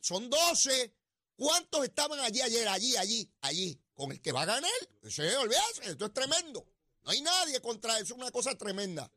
Son 0.00 0.28
12. 0.28 0.94
¿Cuántos 1.36 1.84
estaban 1.84 2.20
allí 2.20 2.40
ayer? 2.40 2.68
Allí, 2.68 2.96
allí, 2.96 3.32
allí. 3.40 3.81
Con 3.94 4.12
el 4.12 4.20
que 4.20 4.32
va 4.32 4.42
a 4.42 4.46
ganar. 4.46 4.70
Ese, 5.02 5.36
olvídate, 5.36 5.90
esto 5.90 6.06
es 6.06 6.12
tremendo. 6.12 6.66
No 7.04 7.10
hay 7.10 7.20
nadie 7.20 7.60
contra 7.60 7.96
eso. 7.96 8.14
Es 8.14 8.20
una 8.20 8.30
cosa 8.30 8.56
tremenda. 8.56 9.12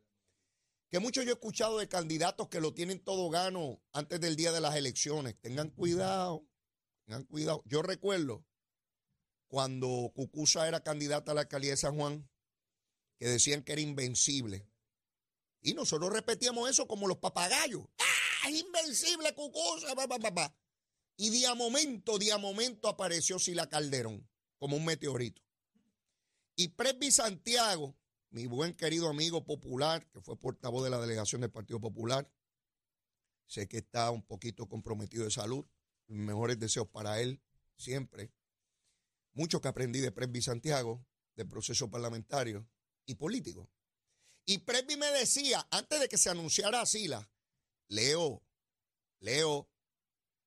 Que 0.90 0.98
mucho 0.98 1.22
yo 1.22 1.30
he 1.30 1.34
escuchado 1.34 1.78
de 1.78 1.88
candidatos 1.88 2.48
que 2.48 2.60
lo 2.60 2.72
tienen 2.72 3.02
todo 3.02 3.28
gano 3.30 3.82
antes 3.92 4.20
del 4.20 4.36
día 4.36 4.52
de 4.52 4.60
las 4.60 4.76
elecciones. 4.76 5.34
Tengan 5.40 5.70
cuidado. 5.70 6.46
Tengan 7.04 7.24
cuidado. 7.24 7.62
Yo 7.66 7.82
recuerdo 7.82 8.44
cuando 9.48 10.12
Cucusa 10.14 10.66
era 10.68 10.82
candidata 10.82 11.32
a 11.32 11.34
la 11.34 11.42
alcaldía 11.42 11.70
de 11.70 11.76
San 11.76 11.96
Juan, 11.96 12.28
que 13.18 13.26
decían 13.26 13.62
que 13.62 13.72
era 13.72 13.80
invencible. 13.80 14.68
Y 15.62 15.74
nosotros 15.74 16.12
repetíamos 16.12 16.68
eso 16.70 16.86
como 16.86 17.08
los 17.08 17.18
papagayos. 17.18 17.84
¡Ah! 17.98 18.48
Es 18.48 18.60
invencible, 18.60 19.34
Cucusa. 19.34 19.94
pa, 19.94 20.06
pa, 20.06 20.18
pa". 20.18 20.56
Y 21.16 21.30
de 21.30 21.46
a 21.46 21.54
momento, 21.54 22.18
de 22.18 22.32
a 22.32 22.38
momento 22.38 22.88
apareció 22.88 23.38
Sila 23.38 23.68
Calderón, 23.68 24.28
como 24.58 24.76
un 24.76 24.84
meteorito. 24.84 25.42
Y 26.54 26.68
Presby 26.68 27.10
Santiago, 27.10 27.96
mi 28.30 28.46
buen 28.46 28.74
querido 28.74 29.08
amigo 29.08 29.44
popular, 29.44 30.06
que 30.10 30.20
fue 30.20 30.38
portavoz 30.38 30.84
de 30.84 30.90
la 30.90 31.00
delegación 31.00 31.40
del 31.40 31.50
Partido 31.50 31.80
Popular, 31.80 32.30
sé 33.46 33.68
que 33.68 33.78
está 33.78 34.10
un 34.10 34.22
poquito 34.22 34.68
comprometido 34.68 35.24
de 35.24 35.30
salud. 35.30 35.66
Mis 36.08 36.20
mejores 36.20 36.58
deseos 36.58 36.88
para 36.88 37.20
él, 37.20 37.42
siempre. 37.76 38.32
Mucho 39.32 39.60
que 39.60 39.68
aprendí 39.68 40.00
de 40.00 40.12
Presby 40.12 40.40
Santiago, 40.40 41.04
del 41.34 41.48
proceso 41.48 41.90
parlamentario 41.90 42.68
y 43.04 43.16
político. 43.16 43.70
Y 44.44 44.58
Presby 44.58 44.96
me 44.96 45.10
decía, 45.10 45.66
antes 45.70 46.00
de 46.00 46.08
que 46.08 46.16
se 46.16 46.30
anunciara 46.30 46.80
a 46.80 46.86
Sila, 46.86 47.28
Leo, 47.88 48.42
Leo, 49.20 49.68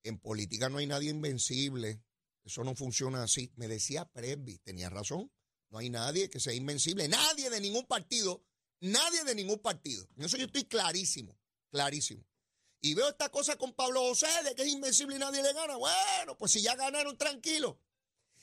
en 0.02 0.18
política 0.18 0.68
no 0.68 0.78
hay 0.78 0.86
nadie 0.86 1.10
invencible. 1.10 2.02
Eso 2.50 2.64
no 2.64 2.74
funciona 2.74 3.22
así. 3.22 3.52
Me 3.54 3.68
decía 3.68 4.04
Presby, 4.06 4.58
tenía 4.58 4.90
razón. 4.90 5.30
No 5.68 5.78
hay 5.78 5.88
nadie 5.88 6.28
que 6.28 6.40
sea 6.40 6.52
invencible. 6.52 7.06
Nadie 7.06 7.48
de 7.48 7.60
ningún 7.60 7.86
partido. 7.86 8.44
Nadie 8.80 9.22
de 9.22 9.36
ningún 9.36 9.60
partido. 9.60 10.08
En 10.16 10.24
eso 10.24 10.36
yo 10.36 10.46
estoy 10.46 10.64
clarísimo, 10.64 11.38
clarísimo. 11.70 12.26
Y 12.80 12.94
veo 12.94 13.08
esta 13.08 13.28
cosa 13.28 13.56
con 13.56 13.72
Pablo 13.72 14.00
José 14.00 14.26
de 14.42 14.56
que 14.56 14.62
es 14.62 14.68
invencible 14.68 15.14
y 15.14 15.18
nadie 15.20 15.44
le 15.44 15.52
gana. 15.52 15.76
Bueno, 15.76 16.36
pues 16.36 16.50
si 16.50 16.60
ya 16.60 16.74
ganaron, 16.74 17.16
tranquilo. 17.16 17.80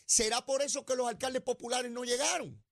¿Será 0.06 0.46
por 0.46 0.62
eso 0.62 0.86
que 0.86 0.96
los 0.96 1.06
alcaldes 1.10 1.42
populares 1.42 1.92
no 1.92 2.06
llegaron? 2.06 2.64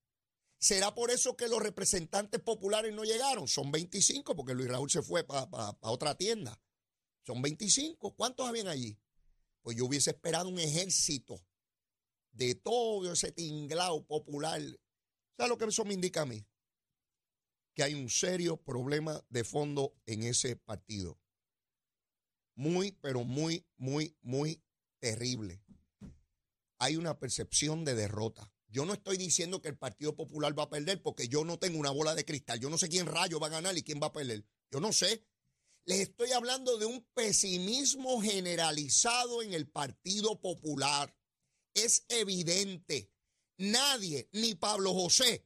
¿Será 0.57 0.95
por 0.95 1.11
eso 1.11 1.35
que 1.35 1.49
los 1.49 1.61
representantes 1.61 2.39
populares 2.39 2.93
no 2.93 3.03
llegaron? 3.03 3.45
Son 3.49 3.73
25 3.73 4.37
porque 4.37 4.53
Luis 4.53 4.69
Raúl 4.69 4.89
se 4.89 5.01
fue 5.01 5.25
para 5.25 5.75
otra 5.81 6.15
tienda. 6.15 6.57
Son 7.25 7.41
25. 7.41 8.15
¿Cuántos 8.15 8.47
habían 8.47 8.69
allí? 8.69 8.97
Pues 9.65 9.77
yo 9.77 9.85
hubiese 9.85 10.11
esperado 10.11 10.47
un 10.47 10.59
ejército 10.59 11.43
de 12.33 12.53
todo 12.53 13.11
ese 13.11 13.31
tinglao 13.31 14.05
popular. 14.05 14.61
¿Sabes 15.35 15.49
lo 15.49 15.57
que 15.57 15.65
eso 15.65 15.83
me 15.83 15.95
indica 15.95 16.21
a 16.21 16.27
mí? 16.27 16.45
Que 17.73 17.81
hay 17.81 17.95
un 17.95 18.07
serio 18.11 18.57
problema 18.57 19.25
de 19.29 19.43
fondo 19.43 19.95
en 20.05 20.21
ese 20.21 20.55
partido. 20.55 21.19
Muy, 22.53 22.91
pero 22.91 23.23
muy, 23.23 23.65
muy, 23.75 24.15
muy 24.21 24.61
terrible. 24.99 25.63
Hay 26.77 26.97
una 26.97 27.17
percepción 27.17 27.85
de 27.85 27.95
derrota. 27.95 28.53
Yo 28.67 28.85
no 28.85 28.93
estoy 28.93 29.17
diciendo 29.17 29.63
que 29.63 29.69
el 29.69 29.77
Partido 29.79 30.15
Popular 30.15 30.57
va 30.57 30.63
a 30.63 30.69
perder 30.69 31.01
porque 31.01 31.27
yo 31.27 31.43
no 31.43 31.57
tengo 31.57 31.79
una 31.79 31.89
bola 31.89 32.13
de 32.13 32.23
cristal. 32.23 32.59
Yo 32.59 32.69
no 32.69 32.77
sé 32.77 32.87
quién 32.87 33.07
rayo 33.07 33.39
va 33.39 33.47
a 33.47 33.49
ganar 33.49 33.75
y 33.75 33.81
quién 33.81 33.99
va 33.99 34.07
a 34.07 34.13
perder. 34.13 34.45
Yo 34.69 34.79
no 34.79 34.93
sé. 34.93 35.25
Les 35.85 35.99
estoy 35.99 36.31
hablando 36.31 36.77
de 36.79 36.87
un 36.87 37.05
pesimismo 37.13 38.19
generalizado 38.19 39.43
en 39.43 39.53
el 39.53 39.67
Partido 39.69 40.41
Popular. 40.41 41.15
Es 41.75 42.05
evidente. 42.09 43.11
Nadie, 43.57 44.27
ni 44.33 44.55
Pablo 44.55 44.93
José, 44.93 45.45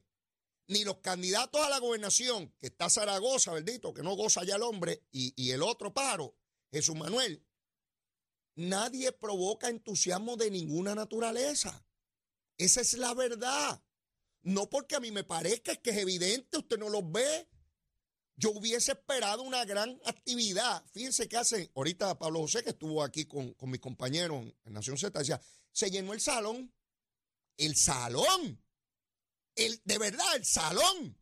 ni 0.68 0.82
los 0.82 0.98
candidatos 0.98 1.60
a 1.60 1.68
la 1.68 1.78
gobernación, 1.78 2.54
que 2.58 2.68
está 2.68 2.88
Zaragoza, 2.88 3.52
bendito, 3.52 3.92
que 3.92 4.02
no 4.02 4.16
goza 4.16 4.42
ya 4.42 4.56
el 4.56 4.62
hombre, 4.62 5.04
y, 5.12 5.50
el 5.50 5.62
otro 5.62 5.92
paro, 5.92 6.34
Jesús 6.72 6.96
Manuel, 6.96 7.44
nadie 8.54 9.12
provoca 9.12 9.68
entusiasmo 9.68 10.36
de 10.36 10.50
ninguna 10.50 10.94
naturaleza. 10.94 11.84
Esa 12.56 12.80
es 12.80 12.94
la 12.94 13.12
verdad. 13.12 13.82
No 14.42 14.70
porque 14.70 14.96
a 14.96 15.00
mí 15.00 15.10
me 15.10 15.22
parezca, 15.22 15.76
que 15.76 15.90
es 15.90 15.98
evidente, 15.98 16.58
usted 16.58 16.78
no 16.78 16.88
los 16.88 17.12
ve. 17.12 17.46
Yo 18.40 18.52
hubiese 18.52 18.92
esperado 18.92 19.42
una 19.42 19.66
gran 19.66 20.00
actividad. 20.06 20.82
Fíjense 20.92 21.28
qué 21.28 21.36
hacen. 21.36 21.70
Ahorita 21.74 22.18
Pablo 22.18 22.40
José, 22.40 22.64
que 22.64 22.70
estuvo 22.70 23.02
aquí 23.02 23.26
con, 23.26 23.52
con 23.52 23.70
mis 23.70 23.82
compañeros 23.82 24.46
en 24.64 24.72
Nación 24.72 24.96
Z, 24.96 25.18
decía, 25.18 25.38
se 25.70 25.90
llenó 25.90 26.14
el 26.14 26.22
salón. 26.22 26.72
El 27.58 27.76
salón. 27.76 28.64
El, 29.54 29.78
de 29.84 29.98
verdad, 29.98 30.36
el 30.36 30.46
salón. 30.46 31.18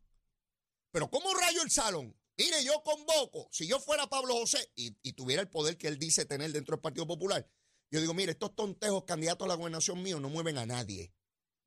Pero 0.91 1.09
¿cómo 1.09 1.33
rayo 1.33 1.61
el 1.61 1.69
salón? 1.69 2.17
Mire, 2.37 2.63
yo 2.63 2.81
convoco, 2.83 3.49
si 3.51 3.67
yo 3.67 3.81
fuera 3.81 4.07
Pablo 4.07 4.35
José 4.35 4.71
y, 4.77 4.95
y 5.03 5.11
tuviera 5.11 5.41
el 5.41 5.49
poder 5.49 5.77
que 5.77 5.89
él 5.89 5.99
dice 5.99 6.23
tener 6.23 6.53
dentro 6.53 6.77
del 6.77 6.81
Partido 6.81 7.05
Popular, 7.05 7.45
yo 7.91 7.99
digo, 7.99 8.13
mire, 8.13 8.31
estos 8.31 8.55
tontejos 8.55 9.03
candidatos 9.03 9.43
a 9.43 9.49
la 9.49 9.55
gobernación 9.55 10.01
mío 10.01 10.21
no 10.21 10.29
mueven 10.29 10.57
a 10.57 10.65
nadie. 10.65 11.11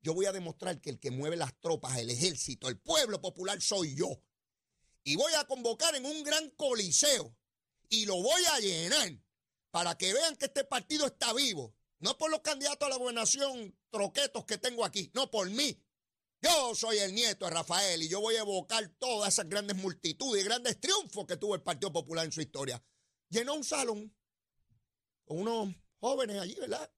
Yo 0.01 0.15
voy 0.15 0.25
a 0.25 0.31
demostrar 0.31 0.81
que 0.81 0.89
el 0.89 0.99
que 0.99 1.11
mueve 1.11 1.37
las 1.37 1.53
tropas, 1.59 1.99
el 1.99 2.09
ejército, 2.09 2.69
el 2.69 2.79
pueblo 2.79 3.21
popular 3.21 3.61
soy 3.61 3.93
yo. 3.93 4.19
Y 5.03 5.15
voy 5.15 5.33
a 5.33 5.45
convocar 5.45 5.95
en 5.95 6.05
un 6.05 6.23
gran 6.23 6.49
coliseo 6.51 7.35
y 7.89 8.05
lo 8.05 8.15
voy 8.21 8.41
a 8.51 8.59
llenar 8.59 9.19
para 9.71 9.97
que 9.97 10.13
vean 10.13 10.35
que 10.35 10.45
este 10.45 10.63
partido 10.63 11.05
está 11.05 11.33
vivo. 11.33 11.75
No 11.99 12.17
por 12.17 12.31
los 12.31 12.41
candidatos 12.41 12.85
a 12.85 12.89
la 12.89 12.97
gobernación 12.97 13.77
troquetos 13.89 14.45
que 14.45 14.57
tengo 14.57 14.83
aquí, 14.83 15.11
no 15.13 15.31
por 15.31 15.49
mí. 15.49 15.81
Yo 16.41 16.75
soy 16.75 16.97
el 16.97 17.13
nieto 17.15 17.45
de 17.45 17.51
Rafael 17.51 18.03
y 18.03 18.09
yo 18.09 18.19
voy 18.19 18.35
a 18.35 18.41
evocar 18.41 18.85
todas 18.99 19.33
esas 19.33 19.47
grandes 19.47 19.77
multitudes 19.77 20.41
y 20.41 20.45
grandes 20.45 20.79
triunfos 20.79 21.25
que 21.25 21.37
tuvo 21.37 21.55
el 21.55 21.61
Partido 21.61 21.93
Popular 21.93 22.25
en 22.25 22.33
su 22.33 22.41
historia. 22.41 22.83
Llenó 23.29 23.53
un 23.53 23.63
salón 23.63 24.13
con 25.23 25.39
unos 25.39 25.73
jóvenes 25.99 26.39
allí, 26.39 26.55
¿verdad? 26.55 26.91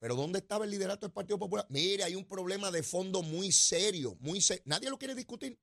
Pero 0.00 0.16
¿dónde 0.16 0.40
estaba 0.40 0.64
el 0.64 0.70
liderato 0.70 1.06
del 1.06 1.12
Partido 1.12 1.38
Popular? 1.38 1.66
Mire, 1.70 2.04
hay 2.04 2.14
un 2.14 2.26
problema 2.26 2.70
de 2.70 2.82
fondo 2.82 3.22
muy 3.22 3.52
serio, 3.52 4.16
muy 4.20 4.40
serio. 4.40 4.62
Nadie 4.66 4.90
lo 4.90 4.98
quiere 4.98 5.14
discutir. 5.14 5.58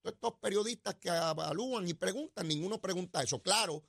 Todos 0.00 0.14
estos 0.14 0.34
periodistas 0.40 0.94
que 0.96 1.08
evalúan 1.08 1.88
y 1.88 1.94
preguntan, 1.94 2.46
ninguno 2.48 2.80
pregunta 2.80 3.22
eso. 3.22 3.42
Claro, 3.42 3.84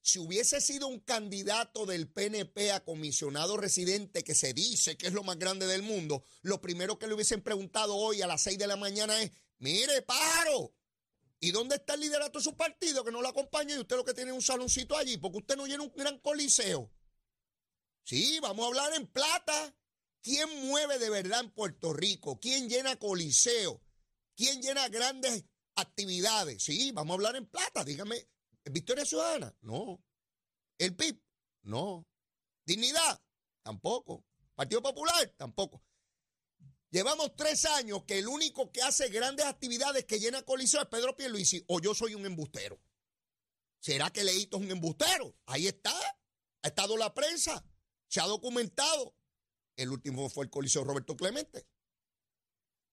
si 0.00 0.18
hubiese 0.18 0.60
sido 0.60 0.88
un 0.88 0.98
candidato 0.98 1.86
del 1.86 2.08
PNP 2.08 2.72
a 2.72 2.84
comisionado 2.84 3.56
residente 3.56 4.24
que 4.24 4.34
se 4.34 4.52
dice 4.52 4.96
que 4.96 5.06
es 5.06 5.12
lo 5.12 5.22
más 5.22 5.38
grande 5.38 5.66
del 5.66 5.82
mundo, 5.82 6.24
lo 6.42 6.60
primero 6.60 6.98
que 6.98 7.06
le 7.06 7.14
hubiesen 7.14 7.40
preguntado 7.40 7.94
hoy 7.94 8.20
a 8.20 8.26
las 8.26 8.42
seis 8.42 8.58
de 8.58 8.66
la 8.66 8.76
mañana 8.76 9.22
es, 9.22 9.30
mire, 9.58 10.02
paro, 10.02 10.74
¿y 11.38 11.52
dónde 11.52 11.76
está 11.76 11.94
el 11.94 12.00
liderato 12.00 12.40
de 12.40 12.44
su 12.44 12.56
partido 12.56 13.04
que 13.04 13.12
no 13.12 13.22
lo 13.22 13.28
acompaña 13.28 13.76
y 13.76 13.78
usted 13.78 13.96
lo 13.96 14.04
que 14.04 14.12
tiene 14.12 14.32
es 14.32 14.36
un 14.36 14.42
saloncito 14.42 14.96
allí? 14.96 15.18
Porque 15.18 15.38
usted 15.38 15.56
no 15.56 15.66
llena 15.66 15.84
un 15.84 15.92
gran 15.94 16.18
coliseo. 16.18 16.90
Sí, 18.02 18.40
vamos 18.40 18.64
a 18.64 18.68
hablar 18.68 18.94
en 18.94 19.06
plata. 19.06 19.74
¿Quién 20.20 20.48
mueve 20.66 20.98
de 20.98 21.10
verdad 21.10 21.40
en 21.40 21.50
Puerto 21.50 21.92
Rico? 21.92 22.40
¿Quién 22.40 22.68
llena 22.68 22.96
coliseo? 22.96 23.80
¿Quién 24.36 24.60
llena 24.62 24.88
grandes 24.88 25.44
actividades? 25.76 26.62
Sí, 26.62 26.92
vamos 26.92 27.12
a 27.12 27.14
hablar 27.14 27.36
en 27.36 27.46
plata. 27.46 27.84
Dígame, 27.84 28.28
¿Victoria 28.64 29.04
Ciudadana? 29.04 29.54
No. 29.60 30.02
¿El 30.78 30.96
PIB? 30.96 31.20
No. 31.62 32.06
¿Dignidad? 32.64 33.22
Tampoco. 33.62 34.24
¿Partido 34.54 34.82
Popular? 34.82 35.28
Tampoco. 35.36 35.82
Llevamos 36.90 37.34
tres 37.36 37.64
años 37.64 38.04
que 38.04 38.18
el 38.18 38.28
único 38.28 38.70
que 38.70 38.82
hace 38.82 39.08
grandes 39.08 39.46
actividades 39.46 40.04
que 40.04 40.20
llena 40.20 40.42
coliseo 40.42 40.82
es 40.82 40.88
Pedro 40.88 41.16
Pierluisi 41.16 41.64
o 41.68 41.80
yo 41.80 41.94
soy 41.94 42.14
un 42.14 42.26
embustero. 42.26 42.80
¿Será 43.80 44.10
que 44.10 44.22
Leito 44.22 44.58
es 44.58 44.62
un 44.62 44.70
embustero? 44.70 45.34
Ahí 45.46 45.66
está. 45.66 45.92
Ha 46.62 46.68
estado 46.68 46.96
la 46.96 47.14
prensa. 47.14 47.64
Se 48.08 48.20
ha 48.20 48.26
documentado. 48.26 49.16
El 49.74 49.90
último 49.90 50.28
fue 50.28 50.44
el 50.44 50.50
Coliseo 50.50 50.84
Roberto 50.84 51.16
Clemente. 51.16 51.66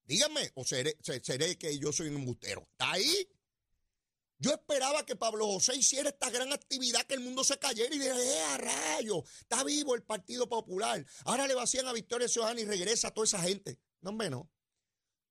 Dígame, 0.09 0.51
o 0.55 0.65
seré, 0.65 0.97
seré, 1.03 1.55
que 1.55 1.77
yo 1.77 1.93
soy 1.93 2.07
un 2.07 2.15
embustero. 2.15 2.67
¿Está 2.71 2.93
ahí? 2.93 3.29
Yo 4.39 4.51
esperaba 4.51 5.05
que 5.05 5.15
Pablo 5.15 5.45
José 5.45 5.75
hiciera 5.75 6.09
esta 6.09 6.31
gran 6.31 6.51
actividad, 6.51 7.05
que 7.05 7.13
el 7.13 7.19
mundo 7.19 7.43
se 7.43 7.59
cayera 7.59 7.93
y 7.93 7.99
dijera, 7.99 8.19
¡eh, 8.19 8.41
a 8.41 8.57
rayo! 8.57 9.23
Está 9.41 9.63
vivo 9.63 9.93
el 9.93 10.01
Partido 10.01 10.49
Popular. 10.49 11.05
Ahora 11.25 11.45
le 11.45 11.53
vacían 11.53 11.85
a 11.85 11.93
Victoria 11.93 12.27
Ciudadana 12.27 12.59
y 12.59 12.65
regresa 12.65 13.09
a 13.09 13.11
toda 13.11 13.25
esa 13.25 13.39
gente. 13.43 13.79
No, 14.01 14.09
hombre, 14.09 14.31
no. 14.31 14.49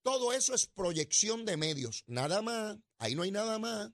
Todo 0.02 0.32
eso 0.32 0.54
es 0.54 0.68
proyección 0.68 1.44
de 1.44 1.56
medios. 1.56 2.04
Nada 2.06 2.40
más. 2.40 2.78
Ahí 2.98 3.16
no 3.16 3.24
hay 3.24 3.32
nada 3.32 3.58
más. 3.58 3.90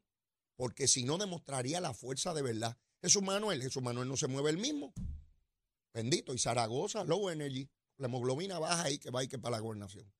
Porque 0.55 0.87
si 0.87 1.05
no, 1.05 1.16
demostraría 1.16 1.81
la 1.81 1.94
fuerza 1.94 2.35
de 2.35 2.42
verdad. 2.42 2.77
Jesús 3.01 3.23
Manuel, 3.23 3.62
Jesús 3.62 3.83
Manuel 3.83 4.07
no 4.07 4.18
se 4.18 4.27
mueve 4.27 4.51
el 4.51 4.59
mismo. 4.59 4.92
Bendito. 5.94 6.35
Y 6.35 6.38
Zaragoza, 6.38 7.05
Low 7.05 7.31
Energy, 7.31 7.70
la 7.97 8.09
hemoglobina 8.09 8.59
baja 8.59 8.83
ahí 8.83 8.99
que 8.99 9.11
va 9.11 9.25
y 9.25 9.29
que 9.29 9.38
para 9.38 9.57
la 9.57 9.61
gobernación. 9.61 10.12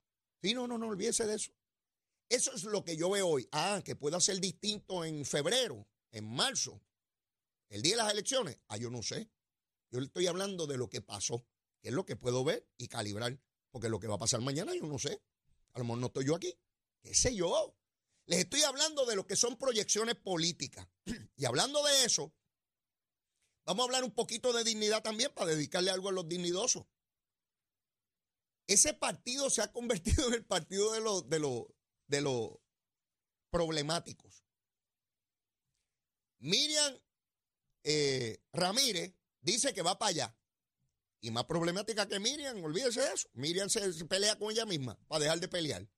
Sí, 0.45 0.53
no, 0.53 0.67
no, 0.69 0.77
no, 0.77 0.89
olvídese 0.89 1.25
de 1.25 1.37
eso. 1.37 1.53
Eso 2.29 2.53
es 2.53 2.65
lo 2.65 2.85
que 2.85 2.99
yo 2.99 3.09
veo 3.09 3.29
hoy. 3.29 3.49
Ah, 3.51 3.81
que 3.83 3.97
pueda 3.97 4.21
ser 4.21 4.41
distinto 4.41 5.03
en 5.03 5.25
febrero, 5.25 5.89
en 6.13 6.27
marzo, 6.27 6.83
el 7.71 7.81
día 7.81 7.97
de 7.97 8.03
las 8.03 8.13
elecciones. 8.13 8.59
Ah, 8.69 8.77
yo 8.77 8.91
no 8.91 9.03
sé. 9.03 9.31
Yo 9.91 10.01
le 10.01 10.07
estoy 10.07 10.27
hablando 10.27 10.67
de 10.67 10.77
lo 10.77 10.91
que 10.91 11.01
pasó, 11.01 11.47
que 11.81 11.89
es 11.89 11.95
lo 11.95 12.05
que 12.05 12.17
puedo 12.17 12.45
ver 12.45 12.69
y 12.77 12.89
calibrar. 12.89 13.41
Porque 13.71 13.89
lo 13.89 13.99
que 13.99 14.07
va 14.07 14.17
a 14.17 14.19
pasar 14.19 14.43
mañana 14.43 14.75
yo 14.75 14.83
no 14.83 14.99
sé. 14.99 15.23
A 15.73 15.79
lo 15.79 15.87
mejor 15.87 16.01
no 16.01 16.07
estoy 16.09 16.27
yo 16.27 16.35
aquí. 16.35 16.55
¿Qué 17.01 17.15
sé 17.15 17.35
yo? 17.35 17.75
Les 18.27 18.41
estoy 18.41 18.65
hablando 18.65 19.07
de 19.07 19.17
lo 19.17 19.27
que 19.27 19.37
son 19.37 19.57
proyecciones 19.57 20.15
políticas. 20.15 20.87
y 21.37 21.47
hablando 21.47 21.83
de 21.85 22.05
eso, 22.05 22.35
vamos 23.65 23.81
a 23.81 23.85
hablar 23.85 24.05
un 24.05 24.13
poquito 24.13 24.53
de 24.53 24.63
dignidad 24.63 25.03
también 25.03 25.33
para 25.33 25.53
dedicarle 25.53 25.91
algo 25.91 26.11
a 26.11 26.13
los 26.13 26.29
dignidosos. 26.29 26.85
Ese 28.67 28.95
partido 28.95 29.51
se 29.51 29.63
ha 29.63 29.73
convertido 29.73 30.29
en 30.29 30.35
el 30.35 30.45
partido 30.45 30.93
de 30.93 31.01
los, 31.01 31.29
de 31.29 31.41
de 32.07 32.51
problemáticos. 33.51 34.45
Miriam 36.39 36.99
eh, 37.85 38.43
Ramírez 38.53 39.15
dice 39.41 39.73
que 39.73 39.83
va 39.83 39.99
para 39.99 40.11
allá. 40.11 40.37
Y 41.21 41.31
más 41.31 41.45
problemática 41.45 42.07
que 42.07 42.21
Miriam, 42.21 42.63
olvídese 42.63 43.01
de 43.01 43.13
eso. 43.13 43.29
Miriam 43.33 43.71
se, 43.71 43.93
se 43.93 44.05
pelea 44.05 44.39
con 44.39 44.51
ella 44.51 44.67
misma 44.67 44.99
para 45.09 45.23
dejar 45.25 45.41
de 45.41 45.49
pelear. 45.49 45.89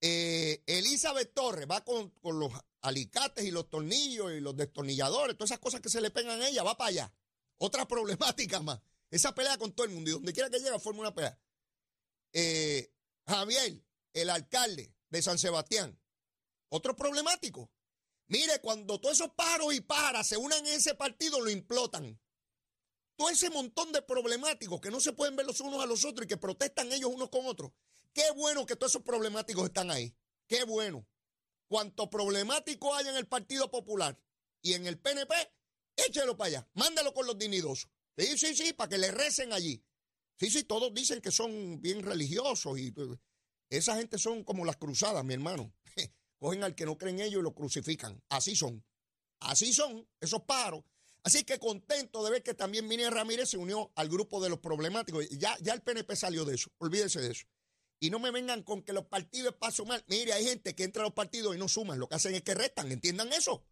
Eh, 0.00 0.64
Elizabeth 0.66 1.32
Torres 1.32 1.68
va 1.70 1.84
con, 1.84 2.10
con, 2.10 2.40
los 2.40 2.52
alicates 2.80 3.44
y 3.44 3.52
los 3.52 3.70
tornillos 3.70 4.32
y 4.32 4.40
los 4.40 4.56
destornilladores, 4.56 5.36
todas 5.36 5.52
esas 5.52 5.60
cosas 5.60 5.80
que 5.80 5.88
se 5.88 6.00
le 6.00 6.10
pegan 6.10 6.40
a 6.40 6.48
ella, 6.48 6.64
va 6.64 6.76
para 6.76 6.88
allá. 6.88 7.14
Otra 7.58 7.86
problemática 7.86 8.60
más. 8.60 8.80
Esa 9.12 9.34
pelea 9.34 9.58
con 9.58 9.72
todo 9.72 9.86
el 9.86 9.92
mundo 9.92 10.10
y 10.10 10.14
donde 10.14 10.32
quiera 10.32 10.48
que 10.48 10.58
llegue 10.58 10.78
forma 10.78 11.00
una 11.00 11.14
pelea. 11.14 11.38
Eh, 12.32 12.90
Javier, 13.26 13.84
el 14.14 14.30
alcalde 14.30 14.94
de 15.10 15.22
San 15.22 15.38
Sebastián, 15.38 16.00
otro 16.70 16.96
problemático. 16.96 17.70
Mire, 18.28 18.58
cuando 18.62 18.98
todos 18.98 19.16
esos 19.16 19.34
paros 19.34 19.74
y 19.74 19.82
paras 19.82 20.26
se 20.26 20.38
unan 20.38 20.64
en 20.66 20.72
ese 20.72 20.94
partido, 20.94 21.40
lo 21.40 21.50
implotan. 21.50 22.18
Todo 23.14 23.28
ese 23.28 23.50
montón 23.50 23.92
de 23.92 24.00
problemáticos 24.00 24.80
que 24.80 24.90
no 24.90 24.98
se 24.98 25.12
pueden 25.12 25.36
ver 25.36 25.44
los 25.44 25.60
unos 25.60 25.82
a 25.82 25.86
los 25.86 26.06
otros 26.06 26.24
y 26.24 26.28
que 26.28 26.38
protestan 26.38 26.90
ellos 26.90 27.10
unos 27.12 27.28
con 27.28 27.44
otros. 27.44 27.70
Qué 28.14 28.30
bueno 28.30 28.64
que 28.64 28.76
todos 28.76 28.92
esos 28.92 29.02
problemáticos 29.02 29.66
están 29.66 29.90
ahí. 29.90 30.16
Qué 30.46 30.64
bueno. 30.64 31.06
Cuanto 31.68 32.08
problemático 32.08 32.94
haya 32.94 33.10
en 33.10 33.16
el 33.16 33.28
Partido 33.28 33.70
Popular 33.70 34.18
y 34.62 34.72
en 34.72 34.86
el 34.86 34.98
PNP, 34.98 35.34
échelo 35.96 36.34
para 36.38 36.48
allá. 36.48 36.68
Mándalo 36.72 37.12
con 37.12 37.26
los 37.26 37.36
dignidosos. 37.36 37.90
Sí, 38.16 38.38
sí, 38.38 38.54
sí, 38.54 38.72
para 38.72 38.90
que 38.90 38.98
le 38.98 39.10
recen 39.10 39.52
allí. 39.52 39.84
Sí, 40.38 40.50
sí, 40.50 40.64
todos 40.64 40.92
dicen 40.92 41.20
que 41.20 41.30
son 41.30 41.80
bien 41.80 42.02
religiosos 42.02 42.78
y 42.78 42.92
esa 43.70 43.96
gente 43.96 44.18
son 44.18 44.44
como 44.44 44.64
las 44.64 44.76
cruzadas, 44.76 45.24
mi 45.24 45.34
hermano. 45.34 45.74
Cogen 46.38 46.64
al 46.64 46.74
que 46.74 46.84
no 46.84 46.98
creen 46.98 47.20
ellos 47.20 47.40
y 47.40 47.44
lo 47.44 47.54
crucifican. 47.54 48.22
Así 48.28 48.56
son. 48.56 48.84
Así 49.40 49.72
son 49.72 50.06
esos 50.20 50.42
paros. 50.42 50.84
Así 51.24 51.44
que 51.44 51.58
contento 51.58 52.24
de 52.24 52.32
ver 52.32 52.42
que 52.42 52.54
también 52.54 52.88
Miriam 52.88 53.14
Ramírez 53.14 53.50
se 53.50 53.56
unió 53.56 53.92
al 53.94 54.08
grupo 54.08 54.42
de 54.42 54.48
los 54.48 54.58
problemáticos. 54.58 55.28
Ya, 55.30 55.56
ya 55.60 55.72
el 55.72 55.82
PNP 55.82 56.16
salió 56.16 56.44
de 56.44 56.56
eso. 56.56 56.70
Olvídense 56.78 57.20
de 57.20 57.30
eso. 57.30 57.46
Y 58.00 58.10
no 58.10 58.18
me 58.18 58.32
vengan 58.32 58.64
con 58.64 58.82
que 58.82 58.92
los 58.92 59.06
partidos 59.06 59.54
para 59.54 59.72
sumar. 59.72 60.04
Mire, 60.08 60.32
hay 60.32 60.44
gente 60.44 60.74
que 60.74 60.82
entra 60.82 61.02
a 61.02 61.06
los 61.06 61.14
partidos 61.14 61.54
y 61.54 61.58
no 61.58 61.68
suman. 61.68 62.00
Lo 62.00 62.08
que 62.08 62.16
hacen 62.16 62.34
es 62.34 62.42
que 62.42 62.54
restan. 62.54 62.90
¿Entiendan 62.90 63.32
eso? 63.32 63.64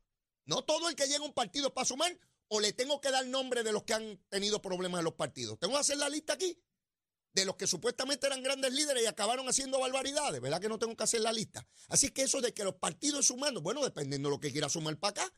No 0.46 0.62
todo 0.62 0.88
el 0.88 0.94
que 0.94 1.07
llega 1.09 1.18
a 1.18 1.26
un 1.26 1.35
partido 1.35 1.66
es 1.66 1.72
para 1.72 1.85
sumar. 1.85 2.16
O 2.52 2.60
le 2.60 2.72
tengo 2.72 3.00
que 3.00 3.10
dar 3.10 3.24
nombre 3.26 3.62
de 3.62 3.72
los 3.72 3.84
que 3.84 3.94
han 3.94 4.18
tenido 4.28 4.60
problemas 4.60 4.98
en 4.98 5.04
los 5.04 5.14
partidos. 5.14 5.58
Tengo 5.58 5.74
que 5.74 5.80
hacer 5.80 5.98
la 5.98 6.08
lista 6.08 6.32
aquí. 6.34 6.58
de 7.32 7.44
los 7.44 7.56
que 7.56 7.66
supuestamente 7.66 8.26
eran 8.26 8.42
grandes 8.42 8.72
líderes 8.72 9.02
y 9.04 9.06
acabaron 9.06 9.48
haciendo 9.48 9.78
barbaridades, 9.78 10.40
¿verdad 10.40 10.60
que 10.60 10.68
no 10.68 10.78
tengo 10.78 10.96
que 10.96 11.04
hacer 11.04 11.20
la 11.20 11.32
lista? 11.32 11.66
Así 11.88 12.10
que 12.10 12.22
eso 12.22 12.40
de 12.40 12.52
que 12.52 12.64
los 12.64 12.74
partidos 12.74 13.26
sumando, 13.26 13.60
bueno, 13.60 13.84
dependiendo 13.84 14.28
de 14.28 14.34
lo 14.34 14.40
que 14.40 14.50
quiera 14.50 14.68
sumar 14.68 14.98
para 14.98 15.22
acá, 15.22 15.34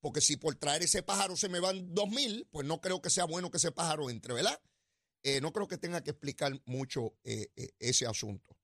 porque 0.00 0.20
si 0.20 0.36
por 0.36 0.54
traer 0.56 0.82
ese 0.82 1.02
pájaro 1.02 1.36
se 1.36 1.48
me 1.48 1.60
van 1.60 1.94
dos 1.94 2.08
mil, 2.08 2.48
pues 2.50 2.66
no 2.66 2.80
creo 2.80 3.00
que 3.00 3.10
sea 3.10 3.24
bueno 3.24 3.50
que 3.50 3.58
ese 3.58 3.72
pájaro 3.72 4.10
entre, 4.10 4.34
¿verdad? 4.34 4.60
Eh, 5.22 5.40
no 5.40 5.52
creo 5.52 5.66
que 5.68 5.78
tenga 5.78 6.02
que 6.02 6.10
explicar 6.10 6.60
mucho 6.66 7.16
eh, 7.24 7.50
eh, 7.56 7.70
ese 7.78 8.06
asunto. 8.06 8.56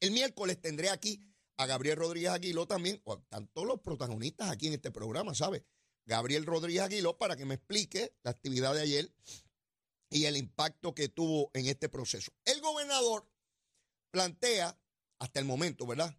El 0.00 0.10
miércoles 0.12 0.60
tendré 0.60 0.90
aquí 0.90 1.20
a 1.56 1.66
Gabriel 1.66 1.96
Rodríguez 1.96 2.30
Aguiló 2.30 2.66
también, 2.66 3.00
o 3.04 3.18
todos 3.52 3.66
los 3.66 3.80
protagonistas 3.80 4.50
aquí 4.50 4.66
en 4.68 4.74
este 4.74 4.90
programa, 4.90 5.34
¿sabe? 5.34 5.64
Gabriel 6.10 6.44
Rodríguez 6.44 6.82
Aguiló 6.82 7.16
para 7.18 7.36
que 7.36 7.44
me 7.44 7.54
explique 7.54 8.16
la 8.24 8.32
actividad 8.32 8.74
de 8.74 8.80
ayer 8.80 9.14
y 10.10 10.24
el 10.24 10.36
impacto 10.36 10.92
que 10.92 11.08
tuvo 11.08 11.52
en 11.54 11.66
este 11.66 11.88
proceso. 11.88 12.32
El 12.44 12.60
gobernador 12.60 13.30
plantea, 14.10 14.76
hasta 15.20 15.38
el 15.38 15.46
momento, 15.46 15.86
¿verdad? 15.86 16.18